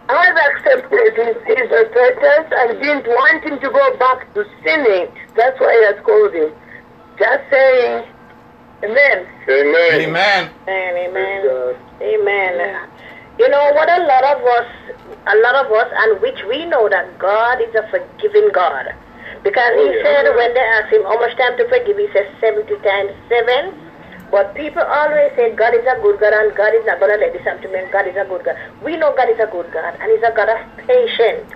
[0.09, 5.07] I've accepted his, his repentance and didn't want him to go back to sinning.
[5.37, 6.51] That's why he has called him.
[7.17, 8.12] Just saying,
[8.83, 9.27] Amen.
[9.49, 10.01] Amen.
[10.01, 10.51] Amen.
[10.67, 10.93] Amen.
[10.97, 11.13] Amen.
[11.13, 11.77] Praise God.
[12.03, 12.89] Amen.
[13.39, 14.69] You know what a lot of us,
[15.27, 18.87] a lot of us, and which we know that God is a forgiving God.
[19.43, 20.03] Because he Oh, yeah.
[20.03, 23.75] said when they asked him how much time to forgive, he said 70 times 7.
[24.31, 27.19] But people always say God is a good God and God is not going to
[27.21, 28.57] let this happen to me and God is a good God.
[28.85, 30.59] We know God is a good God and he's a God of
[30.89, 31.53] patience.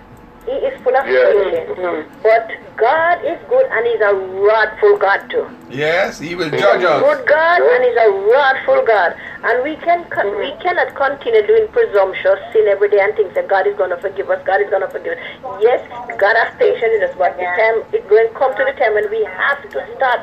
[0.47, 1.35] He is full of Yes.
[1.35, 2.07] patience.
[2.23, 5.47] But God is good and he's a wrathful God too.
[5.69, 7.03] Yes, he will judge us.
[7.03, 11.67] Good God and He's a wrathful God, and we can con- we cannot continue doing
[11.69, 14.41] presumptuous sin every day and think that God is going to forgive us.
[14.47, 15.25] God is going to forgive us.
[15.61, 15.83] Yes,
[16.19, 19.11] God has patience with us, but the time it going come to the time when
[19.11, 20.23] we have to stop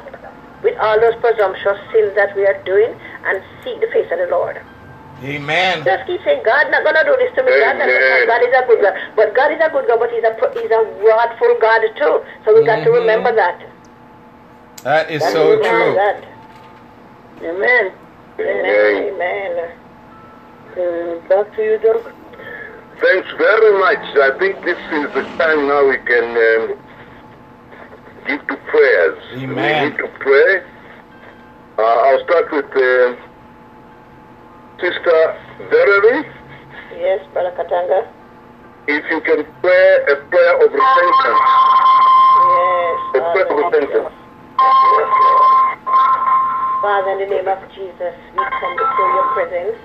[0.64, 2.96] with all those presumptuous sins that we are doing
[3.26, 4.62] and seek the face of the Lord.
[5.24, 5.84] Amen.
[5.86, 7.52] Just keep saying, God not going to do this to me.
[7.56, 8.28] God, not Amen.
[8.28, 10.52] God is a good God, but God is a good God, but He's a pro-
[10.52, 12.20] He's a wrathful God too.
[12.44, 13.00] So we got to Mhm.
[13.00, 13.60] remember that.
[14.84, 15.94] That is Got so true.
[15.96, 16.26] That.
[17.42, 17.92] Amen.
[18.40, 19.14] Amen.
[19.14, 19.72] Amen.
[20.76, 22.12] Uh, back to you, Doc.
[23.00, 24.04] Thanks very much.
[24.18, 26.76] I think this is the time now we can um,
[28.28, 29.20] give to prayers.
[29.36, 29.84] Amen.
[29.84, 30.64] We need to pray.
[31.78, 33.16] Uh, I'll start with uh,
[34.84, 35.20] Sister
[35.72, 36.28] Valerie.
[37.00, 38.04] Yes, Brother Katanga.
[38.92, 41.40] If you can pray a prayer of repentance.
[42.44, 44.12] Yes, A prayer of repentance.
[44.12, 45.10] Yes,
[46.84, 49.80] Father, in the name of Jesus, we come before your presence.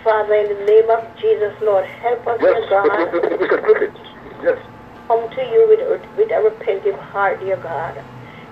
[0.00, 3.92] Father, in the name of Jesus, Lord, help us, Yes, dear God, we can put.
[4.40, 4.56] Yes.
[5.04, 7.92] come to you with, with a repentant heart, dear God.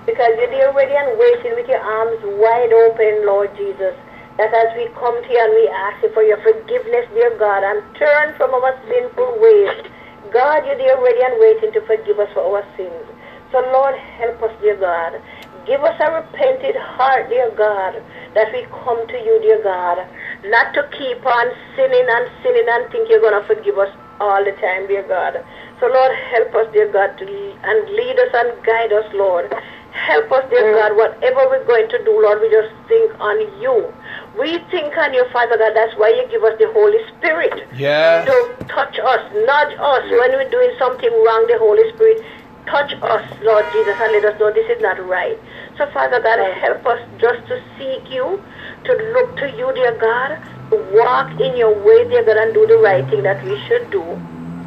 [0.05, 3.97] Because you're there ready and waiting with your arms wide open, Lord Jesus.
[4.39, 7.65] That as we come to you and we ask you for your forgiveness, dear God,
[7.65, 9.85] and turn from our sinful ways.
[10.33, 13.05] God, you're there ready and waiting to forgive us for our sins.
[13.51, 15.19] So, Lord, help us, dear God.
[15.67, 17.99] Give us a repentant heart, dear God,
[18.35, 19.99] that we come to you, dear God.
[20.47, 24.45] Not to keep on sinning and sinning and think you're going to forgive us all
[24.45, 25.43] the time, dear God.
[25.81, 29.53] So, Lord, help us, dear God, to, and lead us and guide us, Lord.
[29.93, 30.79] Help us, dear mm.
[30.79, 33.93] God, whatever we're going to do, Lord, we just think on you.
[34.39, 35.73] We think on you, Father God.
[35.75, 38.27] That's why you give us the Holy Spirit Yes.
[38.27, 40.19] to touch us, nudge us mm.
[40.19, 41.47] when we're doing something wrong.
[41.51, 42.23] The Holy Spirit
[42.67, 45.39] touch us, Lord Jesus, and let us know this is not right.
[45.77, 46.55] So, Father God, mm.
[46.61, 48.43] help us just to seek you,
[48.85, 50.39] to look to you, dear God,
[50.71, 53.91] to walk in your way, dear God, and do the right thing that we should
[53.91, 54.05] do.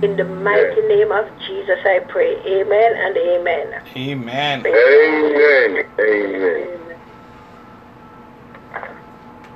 [0.02, 2.36] In the mighty name of Jesus, I pray.
[2.46, 3.74] Amen and amen.
[3.96, 4.66] Amen.
[4.66, 5.86] Amen.
[6.00, 6.98] Amen.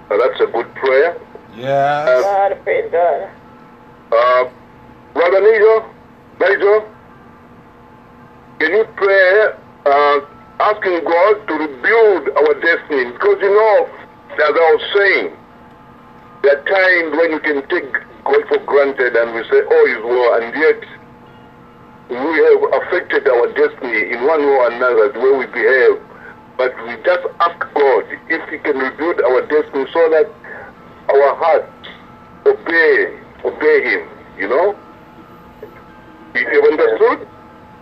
[0.09, 1.17] Now, that's a good prayer.
[1.55, 2.21] Yes.
[2.23, 3.29] God, praise God.
[4.11, 4.49] Uh,
[5.13, 5.85] Brother Major,
[6.39, 6.85] Major,
[8.59, 9.47] can you pray
[9.85, 10.19] uh,
[10.59, 13.11] asking God to rebuild our destiny?
[13.11, 13.89] Because you know,
[14.31, 15.33] as I was saying,
[16.43, 20.03] there are times when you can take God for granted and we say, oh, He's
[20.03, 20.79] war, and yet
[22.11, 25.95] we have affected our destiny in one way or another, the way we behave.
[26.57, 30.27] But we just ask God if He can rebuild our destiny so that
[31.11, 31.87] our hearts
[32.45, 33.15] obey,
[33.47, 34.03] obey Him,
[34.37, 34.75] you know?
[36.35, 37.27] You you understood?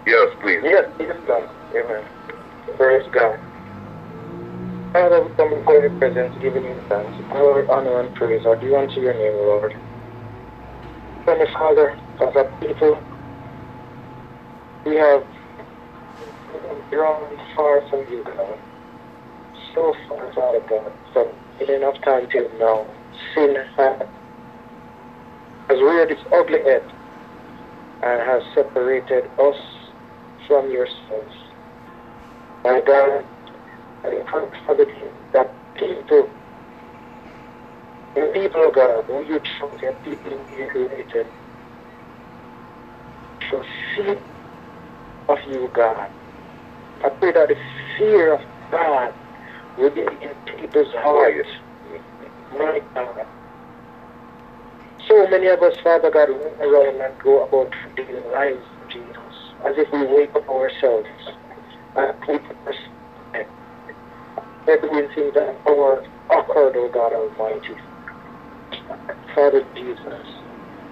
[0.06, 0.62] Yes, please.
[0.64, 1.50] Yes, yes, God.
[1.74, 2.04] Amen.
[2.78, 3.38] Praise God.
[4.94, 8.78] Father, we come before your presence, giving you thanks, glory, honor, and praise are due
[8.78, 9.74] unto your name, Lord.
[11.26, 13.00] Heavenly Father, as a people,
[14.86, 15.24] we have
[16.92, 18.60] drawn far from you, God.
[19.74, 21.28] So far, Father God, from
[21.60, 22.86] in enough time till now.
[23.34, 24.08] Sin has
[25.70, 26.84] has reared its ugly head
[28.04, 29.56] and has separated us
[30.48, 31.34] from yourselves.
[32.64, 33.26] My God,
[34.04, 34.86] I pray for the
[35.34, 36.30] that people,
[38.16, 41.28] the people of God, who you chose, your people who you created,
[43.52, 43.64] to
[43.96, 44.18] fear
[45.28, 46.10] of you, God.
[47.04, 47.56] I pray that the
[47.98, 48.42] fear of
[48.72, 49.14] God
[49.78, 51.50] will be in people's oh, hearts.
[52.54, 53.28] My God.
[55.08, 59.18] So many of us, Father God, run around and go about daily lives, Jesus,
[59.66, 61.10] as if we wake up ourselves
[61.96, 62.76] and keep us
[64.68, 67.76] everything that our occurred, O God Almighty.
[69.36, 70.28] Father Jesus,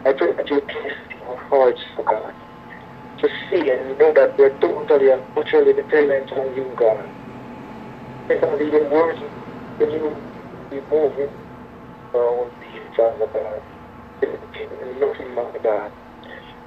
[0.05, 2.33] I pray that you in our hearts, O God,
[3.19, 7.07] to see and know that we're totally and utterly dependent on you, God.
[8.29, 9.19] It's not even words
[9.77, 10.15] when you
[10.71, 11.33] remove it
[12.13, 13.61] our own being, Father God.
[14.21, 15.91] and nothing, my God.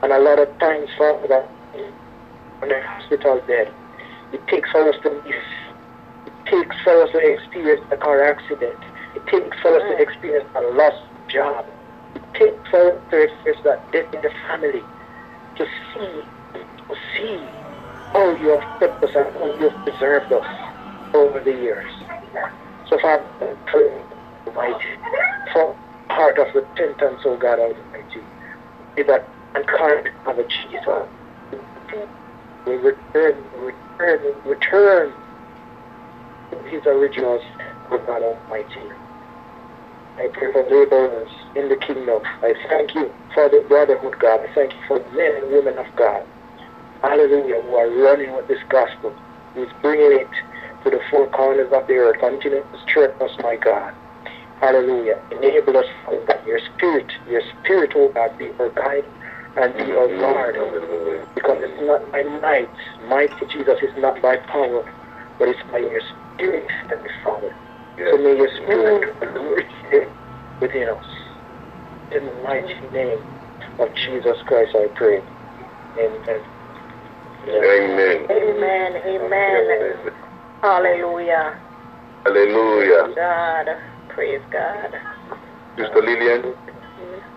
[0.03, 1.45] And a lot of times, Father, God,
[2.63, 3.69] on the hospital bed,
[4.33, 5.47] it takes for us to miss.
[6.27, 8.79] It takes for us to experience a car accident.
[9.15, 10.97] It takes for us to experience a lost
[11.29, 11.65] job.
[12.35, 14.83] Take us to that death in the family.
[15.57, 15.65] To
[15.95, 16.23] see,
[16.55, 17.47] to see
[18.13, 20.47] how you have kept us and how you have preserved us
[21.15, 21.85] over the years.
[22.89, 23.25] So, Father,
[23.67, 24.03] pray,
[24.47, 24.85] Almighty,
[25.53, 25.75] for
[26.11, 28.23] heart of the repentance, O God Almighty,
[28.97, 31.09] that unkind of Jesus.
[32.67, 35.13] We return, return, return
[36.51, 37.43] to his originals,
[37.91, 38.96] O God Almighty.
[40.19, 42.21] I pray for laborers in the kingdom.
[42.43, 44.41] I thank you for the brotherhood, God.
[44.41, 46.23] I thank you for men and women of God.
[47.03, 49.15] Hallelujah, who are running with this gospel,
[49.55, 50.31] who is bringing it
[50.85, 52.17] to the four corners of the earth.
[52.21, 53.93] Continue to strengthen us, my God.
[54.61, 55.21] Hallelujah.
[55.31, 59.05] Enable us, God, your spirit, your spirit, oh God, be our guide
[59.57, 60.57] and be our guard.
[61.35, 62.73] Because it's not by might,
[63.07, 64.83] mighty Jesus is not by power,
[65.39, 66.01] but it's by your
[66.35, 67.53] spirit, Heavenly Father.
[67.99, 70.13] So may your spirit reside
[70.61, 71.05] within us.
[72.13, 73.19] In the mighty name
[73.79, 75.21] of Jesus Christ, I pray.
[75.99, 76.41] Amen.
[77.49, 78.27] Amen.
[78.31, 78.93] Amen.
[79.07, 80.13] Amen.
[80.63, 81.59] Hallelujah.
[82.25, 83.15] Hallelujah.
[83.15, 83.67] God.
[84.09, 84.91] Praise God.
[85.77, 86.55] Sister Lillian,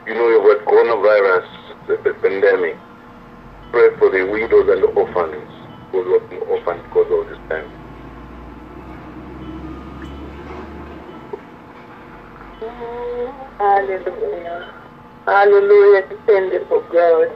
[0.07, 1.45] you know about coronavirus,
[1.87, 2.77] the, the pandemic.
[3.71, 5.49] Pray for the widows and the orphans
[5.91, 7.69] who been orphaned because of this time.
[13.59, 14.78] Hallelujah.
[15.29, 17.29] Hallelujah, dependable God.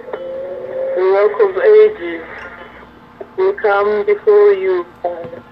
[0.95, 2.25] The rock of ages,
[3.37, 5.43] we come before you, Father,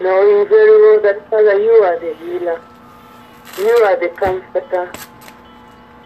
[0.00, 2.62] knowing very well that, Father, you are the healer.
[3.58, 4.90] You are the comforter.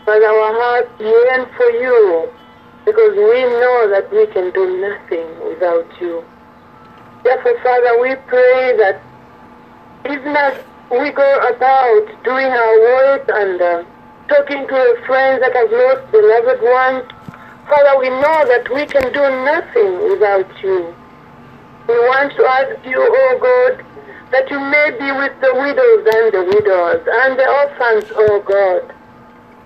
[0.05, 2.29] Father, our hearts yearn for you
[2.85, 6.25] because we know that we can do nothing without you.
[7.23, 9.01] Therefore, Father, we pray that
[10.11, 10.59] even as
[10.91, 13.85] we go about doing our work and uh,
[14.29, 17.05] talking to our friends that have lost beloved ones,
[17.69, 20.95] Father, we know that we can do nothing without you.
[21.89, 23.85] We want to ask you, oh God,
[24.33, 28.95] that you may be with the widows and the widows and the orphans, oh God,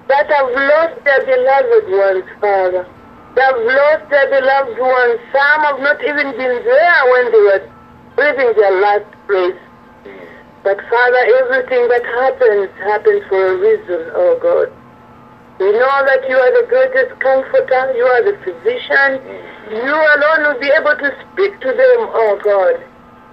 [0.09, 2.87] that have lost their beloved ones, Father.
[3.35, 5.21] They have lost their beloved ones.
[5.31, 7.63] Some have not even been there when they were
[8.17, 9.68] breathing their last breath.
[10.63, 14.73] But Father, everything that happens, happens for a reason, oh God.
[15.59, 19.19] We know that you are the greatest comforter, you are the physician.
[19.19, 19.75] Mm-hmm.
[19.75, 22.79] You alone will be able to speak to them, oh God.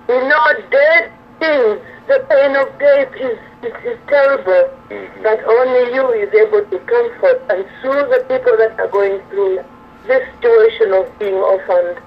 [0.07, 5.23] We know dead things, the pain of death is, is, is terrible, mm-hmm.
[5.23, 9.65] but only you is able to comfort and soothe the people that are going through
[10.07, 11.97] this situation of being orphaned,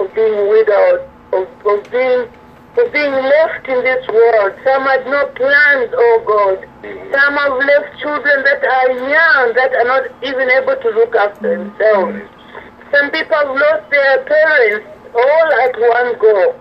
[0.00, 2.28] of being widowed, of, of being
[2.78, 4.54] of being left in this world.
[4.62, 6.58] Some had no plans, oh God.
[7.10, 11.58] Some have left children that are young, that are not even able to look after
[11.58, 12.22] themselves.
[12.94, 16.54] Some people have lost their parents all at one go.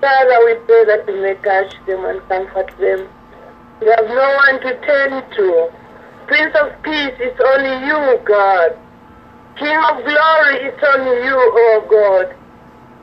[0.00, 3.08] Father, we pray that you may touch them and comfort them.
[3.80, 5.72] We have no one to turn to.
[6.26, 8.76] Prince of Peace, it's only you, God.
[9.56, 12.41] King of Glory, it's only you, oh God.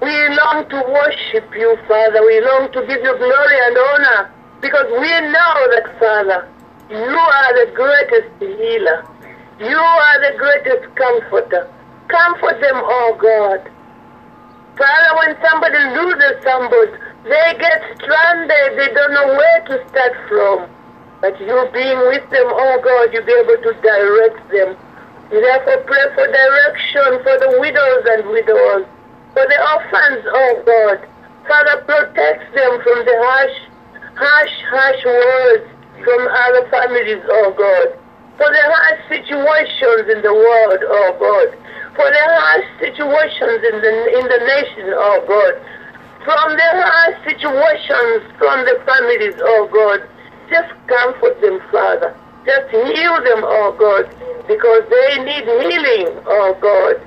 [0.02, 2.22] We long to worship you, Father.
[2.24, 4.32] We long to give you glory and honor
[4.62, 6.48] because we know that, Father,
[6.90, 9.06] you are the greatest healer.
[9.60, 11.68] You are the greatest comforter.
[12.08, 13.60] Comfort them, oh God.
[14.80, 16.96] Father, when somebody loses somebody,
[17.28, 18.80] they get stranded.
[18.80, 20.70] They don't know where to start from.
[21.20, 24.78] But you being with them, oh God, you'll be able to direct them.
[25.30, 28.88] We therefore pray for direction for the widows and widowers,
[29.34, 30.98] for the orphans, oh God.
[31.48, 33.58] Father, protect them from the harsh,
[34.16, 35.66] harsh, harsh words
[36.04, 37.98] from other families, oh God.
[38.38, 41.50] For the harsh situations in the world, oh God.
[41.98, 45.54] For the harsh situations in the in the nation, oh God.
[46.24, 50.06] From the harsh situations from the families, oh God.
[50.50, 52.16] Just comfort them, Father.
[52.46, 54.10] Just heal them, oh God,
[54.48, 56.98] because they need healing, oh God.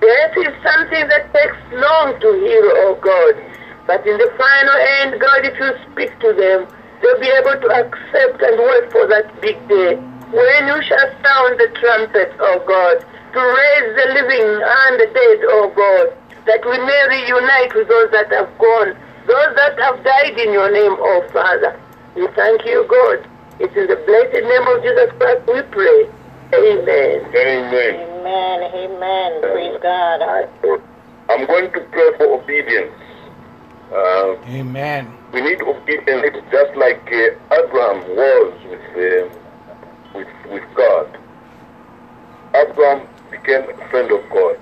[0.00, 3.34] Death is something that takes long to heal, oh God.
[3.86, 6.68] But in the final end, God, if you speak to them,
[7.00, 9.96] they'll be able to accept and wait for that big day.
[10.34, 15.38] When you shall sound the trumpet, oh God, to raise the living and the dead,
[15.54, 16.12] oh God,
[16.44, 18.92] that we may reunite with those that have gone,
[19.24, 21.78] those that have died in your name, oh Father.
[22.16, 23.24] We thank you, God.
[23.60, 26.00] It's in the blessed name of Jesus Christ we pray.
[26.52, 27.24] Amen.
[27.32, 28.15] Amen.
[28.26, 28.70] Amen.
[28.74, 29.40] Amen.
[29.40, 30.20] Praise God.
[31.28, 32.92] I'm going to pray for obedience.
[33.92, 35.14] Uh, Amen.
[35.32, 39.28] we need obedience just like uh, Abraham was with, uh,
[40.16, 41.06] with, with God.
[42.52, 44.58] Abraham became a friend of God.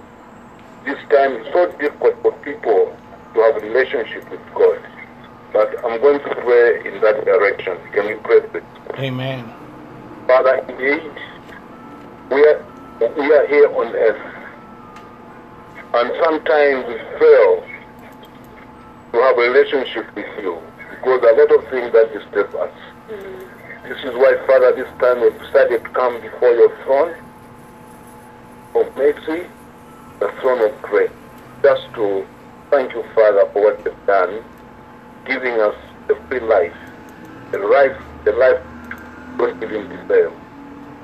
[0.85, 2.95] This time it's so difficult for people
[3.33, 4.79] to have a relationship with God.
[5.55, 7.79] But I'm going to pray in that direction.
[7.95, 8.41] Can we pray?
[8.41, 8.63] please?
[8.99, 9.51] Amen.
[10.27, 11.11] Father, indeed,
[12.31, 14.35] we are, we are here on earth.
[15.95, 17.65] And sometimes we fail
[19.13, 20.59] to have a relationship with you
[20.91, 22.73] because a lot of things that disturb us.
[23.11, 23.89] Mm-hmm.
[23.89, 27.15] This is why, Father, this time we've decided to come before your throne
[28.75, 29.47] of mercy,
[30.21, 31.11] the throne of grace,
[31.63, 32.27] just to
[32.71, 34.43] thank you, Father, for what you've done,
[35.27, 35.77] giving us
[36.09, 36.75] the free life,
[37.53, 38.61] the life, the life
[39.39, 40.33] we don't even deserve,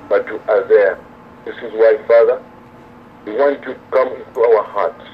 [0.08, 0.98] but you are there.
[1.44, 2.42] This is why, Father,
[3.24, 5.04] we want you to come into our hearts.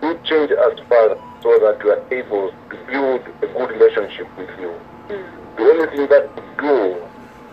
[0.00, 4.50] You change us, Father, so that we are able to build a good relationship with
[4.60, 4.72] you.
[5.08, 5.56] Mm.
[5.56, 7.02] The only thing that we do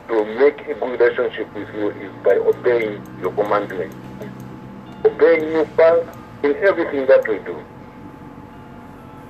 [0.09, 3.95] to make a good relationship with you is by obeying your commandments.
[5.03, 6.13] Obeying you, Father,
[6.43, 7.57] in everything that we do.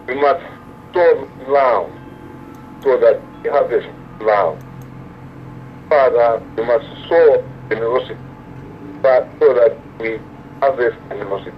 [0.05, 0.43] We must
[0.93, 1.89] sow love
[2.83, 3.87] so that we harvest
[4.19, 4.61] love.
[5.87, 8.28] Father, we must sow generosity
[9.01, 10.19] but so that we
[10.61, 11.55] harvest animosity.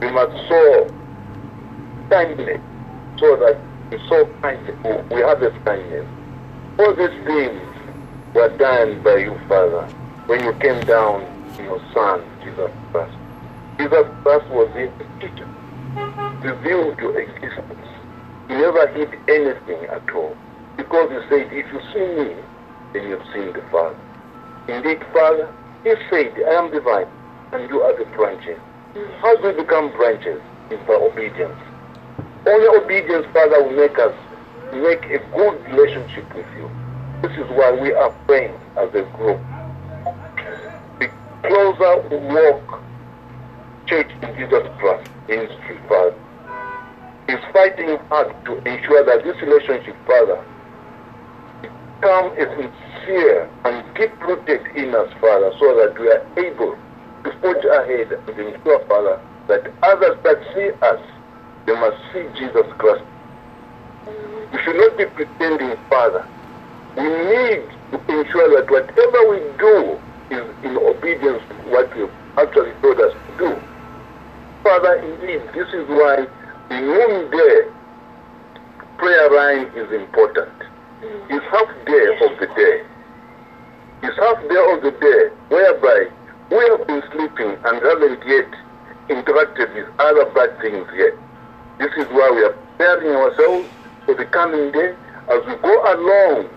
[0.00, 0.90] We must sow
[2.10, 2.60] kindness
[3.18, 3.58] so that
[3.90, 4.76] we sow kindness,
[5.10, 6.06] we harvest kindness.
[6.78, 7.62] All these things
[8.34, 9.88] were done by you, Father,
[10.26, 11.22] when you came down
[11.58, 13.14] in your Son, Jesus Christ.
[13.78, 15.48] Jesus Christ was in the teacher,
[16.42, 17.88] revealed your existence.
[18.48, 20.36] He never hid anything at all.
[20.76, 22.34] Because he said, if you see me,
[22.92, 23.96] then you've seen the Father.
[24.68, 25.48] Indeed, Father,
[25.84, 27.06] he said, I am the vine,
[27.52, 28.58] and you are the branches.
[29.20, 30.40] How do we become branches?
[30.70, 31.60] Is by obedience.
[32.46, 34.14] Only obedience, Father, will make us
[34.72, 36.70] make a good relationship with you.
[37.20, 39.40] This is why we are praying as a group.
[40.98, 41.10] The
[41.42, 42.80] closer we walk,
[43.86, 46.14] Church in Jesus Christ ministry, Father,
[47.28, 50.42] is fighting hard to ensure that this relationship, Father,
[52.04, 56.76] become a sincere and deep rooted in us, Father, so that we are able
[57.24, 59.16] to forge ahead and ensure, Father,
[59.48, 61.00] that others that see us,
[61.66, 63.04] they must see Jesus Christ.
[64.06, 66.26] We should not be pretending, Father.
[66.96, 69.98] We need to ensure that whatever we do
[70.30, 73.56] is in obedience to what you actually told us to do.
[74.62, 76.26] Father, indeed, this is why
[76.68, 77.72] the noonday
[78.98, 80.73] prayer line is important.
[81.28, 82.76] It's half day of the day.
[84.02, 86.08] It's half day of the day whereby
[86.50, 88.48] we have been sleeping and haven't yet
[89.08, 91.12] interacted with other bad things yet.
[91.78, 93.68] This is why we are preparing ourselves
[94.06, 94.94] for the coming day.
[95.28, 96.48] As we go along,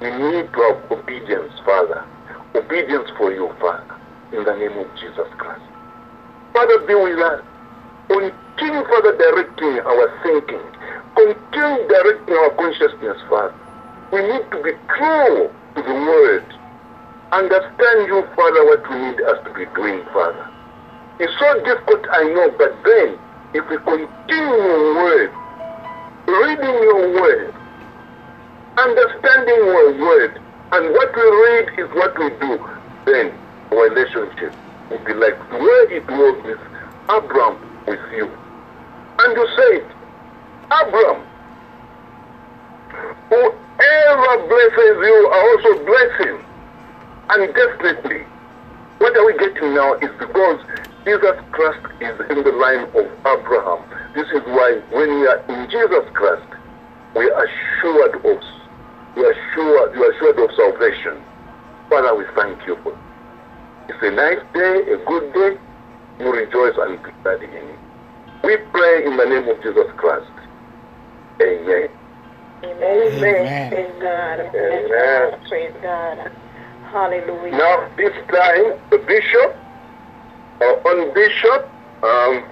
[0.00, 2.04] we need to have obedience, Father.
[2.54, 3.96] Obedience for you, Father,
[4.32, 5.64] in the name of Jesus Christ.
[6.52, 7.40] Father, be with us.
[8.08, 10.64] Continue, Father, directing our thinking.
[11.16, 13.54] Continue directing our consciousness, Father.
[14.12, 16.46] We need to be true to the Word.
[17.32, 20.46] Understand you, Father, what we need us to be doing, Father.
[21.18, 23.18] It's so difficult, I know, but then,
[23.54, 25.32] if we continue your Word,
[26.28, 27.54] reading your Word,
[28.78, 30.38] understanding your Word,
[30.70, 32.62] and what we read is what we do,
[33.06, 33.32] then
[33.72, 34.54] our relationship
[34.90, 36.62] will be like way it was with
[37.10, 38.30] Abraham with you.
[39.18, 39.82] And you said,
[40.70, 41.25] Abraham,
[43.28, 46.36] whoever blesses you, are also blessing.
[47.28, 48.22] And desperately,
[48.98, 50.60] what are we getting now is because
[51.04, 53.82] Jesus Christ is in the line of Abraham.
[54.14, 56.46] This is why when we are in Jesus Christ,
[57.14, 58.42] we are assured of
[59.16, 61.22] we are sure you are assured of salvation.
[61.88, 62.98] Father, we thank you for it.
[63.88, 65.58] It's a nice day, a good day.
[66.18, 67.78] You rejoice and be glad in it.
[68.42, 70.30] We pray in the name of Jesus Christ.
[71.40, 71.88] Amen.
[72.66, 73.24] Amen.
[73.24, 73.70] Amen.
[73.70, 74.40] Praise God.
[74.40, 75.48] Amen.
[75.48, 76.32] Praise God.
[76.90, 77.56] Hallelujah.
[77.56, 79.56] Now, this time, the bishop,
[80.60, 81.68] or on bishop,
[82.02, 82.44] um,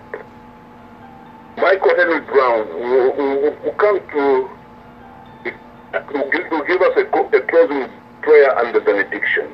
[1.56, 4.50] Michael Henry Brown, who, will, will come to
[6.12, 7.88] will give, will give us a, a closing
[8.22, 9.52] prayer and the benediction.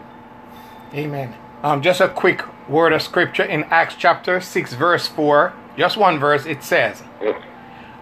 [0.94, 1.34] Amen.
[1.62, 5.52] Um, just a quick word of scripture in Acts chapter 6, verse 4.
[5.76, 7.02] Just one verse, it says,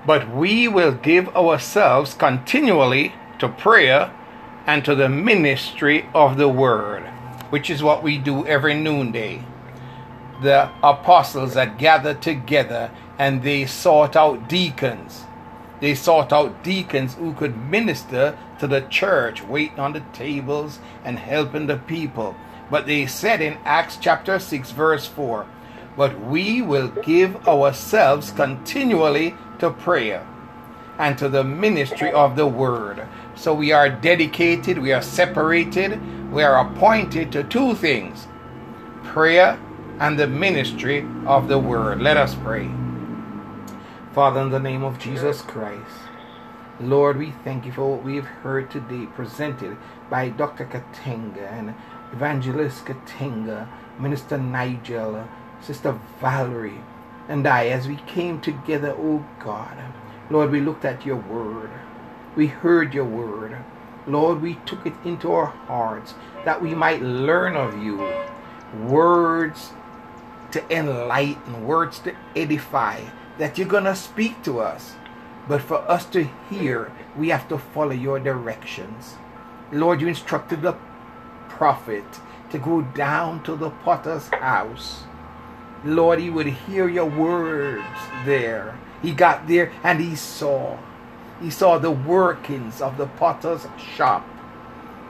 [0.09, 4.11] But we will give ourselves continually to prayer
[4.67, 7.05] and to the ministry of the word.
[7.51, 9.45] which is what we do every noonday.
[10.43, 15.25] The apostles had gathered together and they sought out deacons.
[15.81, 21.19] They sought out deacons who could minister to the church, waiting on the tables and
[21.19, 22.35] helping the people.
[22.71, 25.47] But they said in Acts chapter 6, verse 4,
[25.97, 30.27] But we will give ourselves continually to prayer
[30.99, 33.07] and to the ministry of the word.
[33.35, 36.01] So we are dedicated, we are separated,
[36.33, 38.27] we are appointed to two things
[39.05, 39.59] prayer
[40.01, 42.01] and the ministry of the word.
[42.01, 42.71] Let us pray.
[44.13, 46.09] Father, in the name of Jesus Christ,
[46.81, 49.77] Lord, we thank you for what we have heard today presented
[50.11, 50.65] by Dr.
[50.67, 51.75] Katenga and
[52.13, 55.27] Evangelist Katenga, Minister Nigel,
[55.61, 56.81] Sister Valerie,
[57.29, 59.77] and I as we came together, oh God.
[60.31, 61.71] Lord, we looked at your word.
[62.37, 63.57] We heard your word.
[64.07, 66.15] Lord, we took it into our hearts
[66.45, 68.11] that we might learn of you.
[68.87, 69.73] Words
[70.53, 73.01] to enlighten, words to edify,
[73.39, 74.95] that you're going to speak to us.
[75.47, 79.17] But for us to hear, we have to follow your directions.
[79.73, 80.77] Lord, you instructed the
[81.49, 82.05] prophet
[82.51, 85.05] to go down to the potter's house.
[85.85, 87.85] Lord, he would hear your words
[88.25, 88.79] there.
[89.03, 90.77] He got there and he saw.
[91.41, 94.27] He saw the workings of the potter's shop.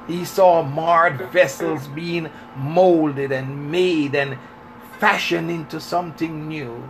[0.07, 4.39] He saw marred vessels being molded and made and
[4.99, 6.89] fashioned into something new.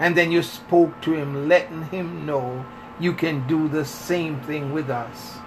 [0.00, 2.64] And then you spoke to him, letting him know
[3.00, 5.38] you can do the same thing with us.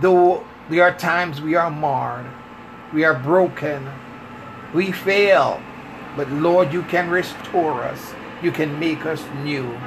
[0.00, 2.26] Though there are times we are marred,
[2.92, 3.88] we are broken,
[4.74, 5.60] we fail,
[6.16, 9.78] but Lord, you can restore us, you can make us new.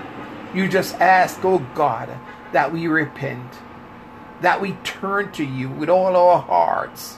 [0.53, 2.09] You just ask, oh God,
[2.51, 3.53] that we repent,
[4.41, 7.17] that we turn to you with all our hearts,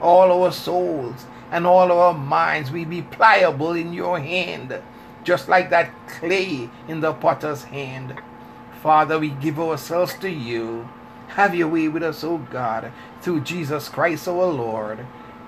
[0.00, 2.70] all our souls, and all our minds.
[2.70, 4.80] We be pliable in your hand,
[5.24, 8.20] just like that clay in the potter's hand.
[8.82, 10.88] Father, we give ourselves to you.
[11.28, 15.06] Have your way with us, O God, through Jesus Christ our Lord.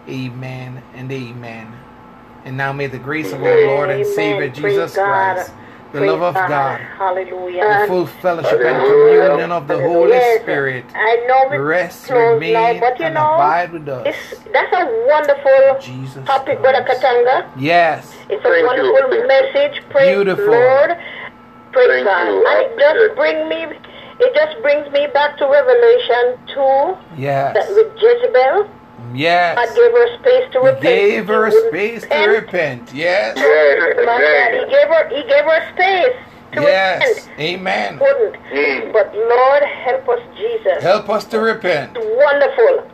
[0.09, 1.90] Amen and amen.
[2.45, 4.15] And now may the grace of our Lord and Amen.
[4.15, 5.35] Savior Praise Jesus God.
[5.35, 5.53] Christ,
[5.93, 7.81] the Praise love of God, Hallelujah.
[7.83, 9.21] the full fellowship and Hallelujah.
[9.21, 13.07] communion of the Holy Yes, Spirit I know we rest, close remain, now, but you
[13.07, 14.07] and know, abide with us.
[14.07, 17.03] it's, that's a wonderful Jesus topic, Brother Christ.
[17.03, 17.51] Katanga.
[17.59, 18.15] Yes.
[18.31, 18.67] It's a Thank you.
[18.67, 19.83] wonderful message.
[19.91, 20.47] Praise Beautiful.
[20.47, 20.97] Lord.
[21.73, 22.27] Praise Thank God.
[22.29, 22.47] you.
[22.47, 23.77] And it just bring me
[24.23, 27.69] it just brings me back to Revelation two that Yes.
[27.71, 28.71] with Jezebel.
[29.09, 29.75] God Yes.
[29.75, 30.83] gave her space to repent.
[30.83, 32.31] gave her She wouldn't space to repent.
[32.31, 32.91] repent.
[32.95, 33.37] Yes.
[33.37, 34.69] Yes, My God, he amen.
[34.71, 36.17] gave her he gave her space
[36.53, 37.09] to Yes.
[37.09, 37.41] repent.
[37.41, 37.99] Amen.
[38.01, 38.37] Wouldn't.
[38.53, 38.93] Mm.
[38.93, 40.83] But Lord help us, Jesus.
[40.83, 41.97] Help us to repent.
[41.99, 42.85] Wonderful.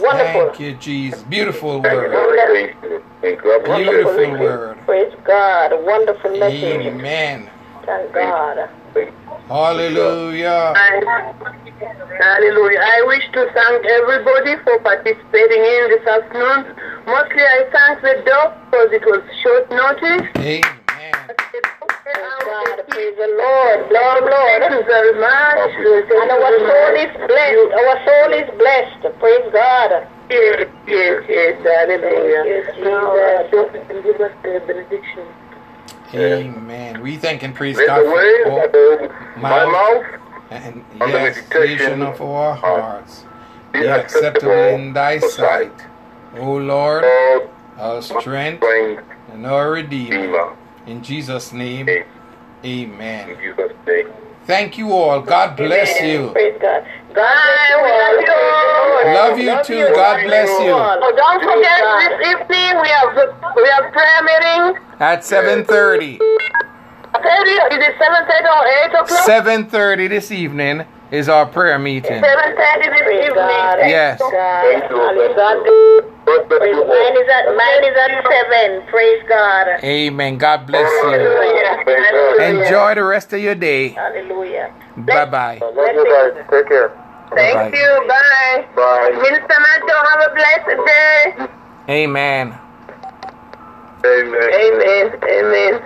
[0.00, 0.46] Wonderful.
[0.48, 1.22] Thank you, Jesus.
[1.22, 2.12] Beautiful word.
[2.12, 3.02] Thank you.
[3.20, 3.50] Thank you.
[3.50, 3.84] God bless you.
[3.90, 4.78] Beautiful word.
[4.86, 5.72] Praise God.
[5.72, 6.86] A wonderful message.
[6.86, 7.48] Amen.
[7.86, 8.68] Thank God.
[9.48, 10.72] Hallelujah.
[12.14, 12.78] Hallelujah.
[12.80, 16.74] I wish to thank everybody for participating in this afternoon.
[17.06, 20.30] Mostly I thank the doc because it was short notice.
[20.38, 21.12] Amen.
[21.26, 22.86] Praise God.
[22.88, 23.90] Praise the Lord.
[23.90, 24.72] Lord, Thank Lord.
[24.72, 25.74] you very much.
[25.74, 27.70] And our soul is blessed.
[27.74, 29.02] Our soul is blessed.
[29.18, 30.06] Praise God.
[30.30, 31.58] Yes, yes, yes.
[31.66, 32.64] Hallelujah.
[32.64, 33.74] Thank you, Now, Jesus.
[33.74, 35.26] Doctor give us the benediction.
[36.14, 37.00] Amen.
[37.02, 40.84] We thank and praise Let God the way for all of my mouth mouth and
[40.92, 43.24] and the yes, meditation meditation of our hearts
[43.72, 45.72] be be acceptable in thy sight.
[46.36, 49.02] O Lord, Lord, our strength strength,
[49.32, 50.16] and our Redeemer.
[50.16, 50.56] Redeemer.
[50.86, 52.04] In Jesus' name, In
[52.64, 53.36] amen.
[53.40, 54.08] Jesus' name.
[54.46, 55.22] Thank you all.
[55.22, 56.30] God bless you.
[56.32, 56.86] Praise God.
[57.14, 59.14] God bless love you all.
[59.14, 59.94] Love you too.
[59.94, 60.74] God bless you.
[60.74, 63.14] Oh, don't forget this evening we have
[63.54, 64.82] we have prayer meeting.
[64.98, 66.18] At 7:30.
[67.22, 69.26] Thirty is it seven thirty or eight o'clock?
[69.26, 72.20] 7:30 this evening is our prayer meeting.
[72.20, 73.88] Seven thirty this evening.
[73.88, 74.18] Yes.
[74.18, 74.30] God.
[74.32, 74.96] Thank you.
[74.96, 75.34] Hallelujah.
[75.36, 75.64] God
[76.26, 78.86] God bless Praise you Mine is at mine is at seven.
[78.88, 79.66] Praise God.
[79.84, 80.38] Amen.
[80.38, 81.10] God bless you.
[81.10, 82.64] Hallelujah.
[82.64, 83.90] Enjoy the rest of your day.
[83.90, 84.74] Hallelujah.
[84.96, 85.58] Bye bye.
[85.62, 86.44] Love you guys.
[86.50, 87.03] Take care.
[87.32, 87.72] Thank right.
[87.74, 88.04] you.
[88.08, 88.66] Bye.
[88.76, 89.10] Bye.
[89.22, 91.22] Minister Mato, have a blessed day.
[91.88, 92.58] Amen.
[94.04, 94.50] Amen.
[94.54, 95.12] Amen.
[95.30, 95.80] Amen.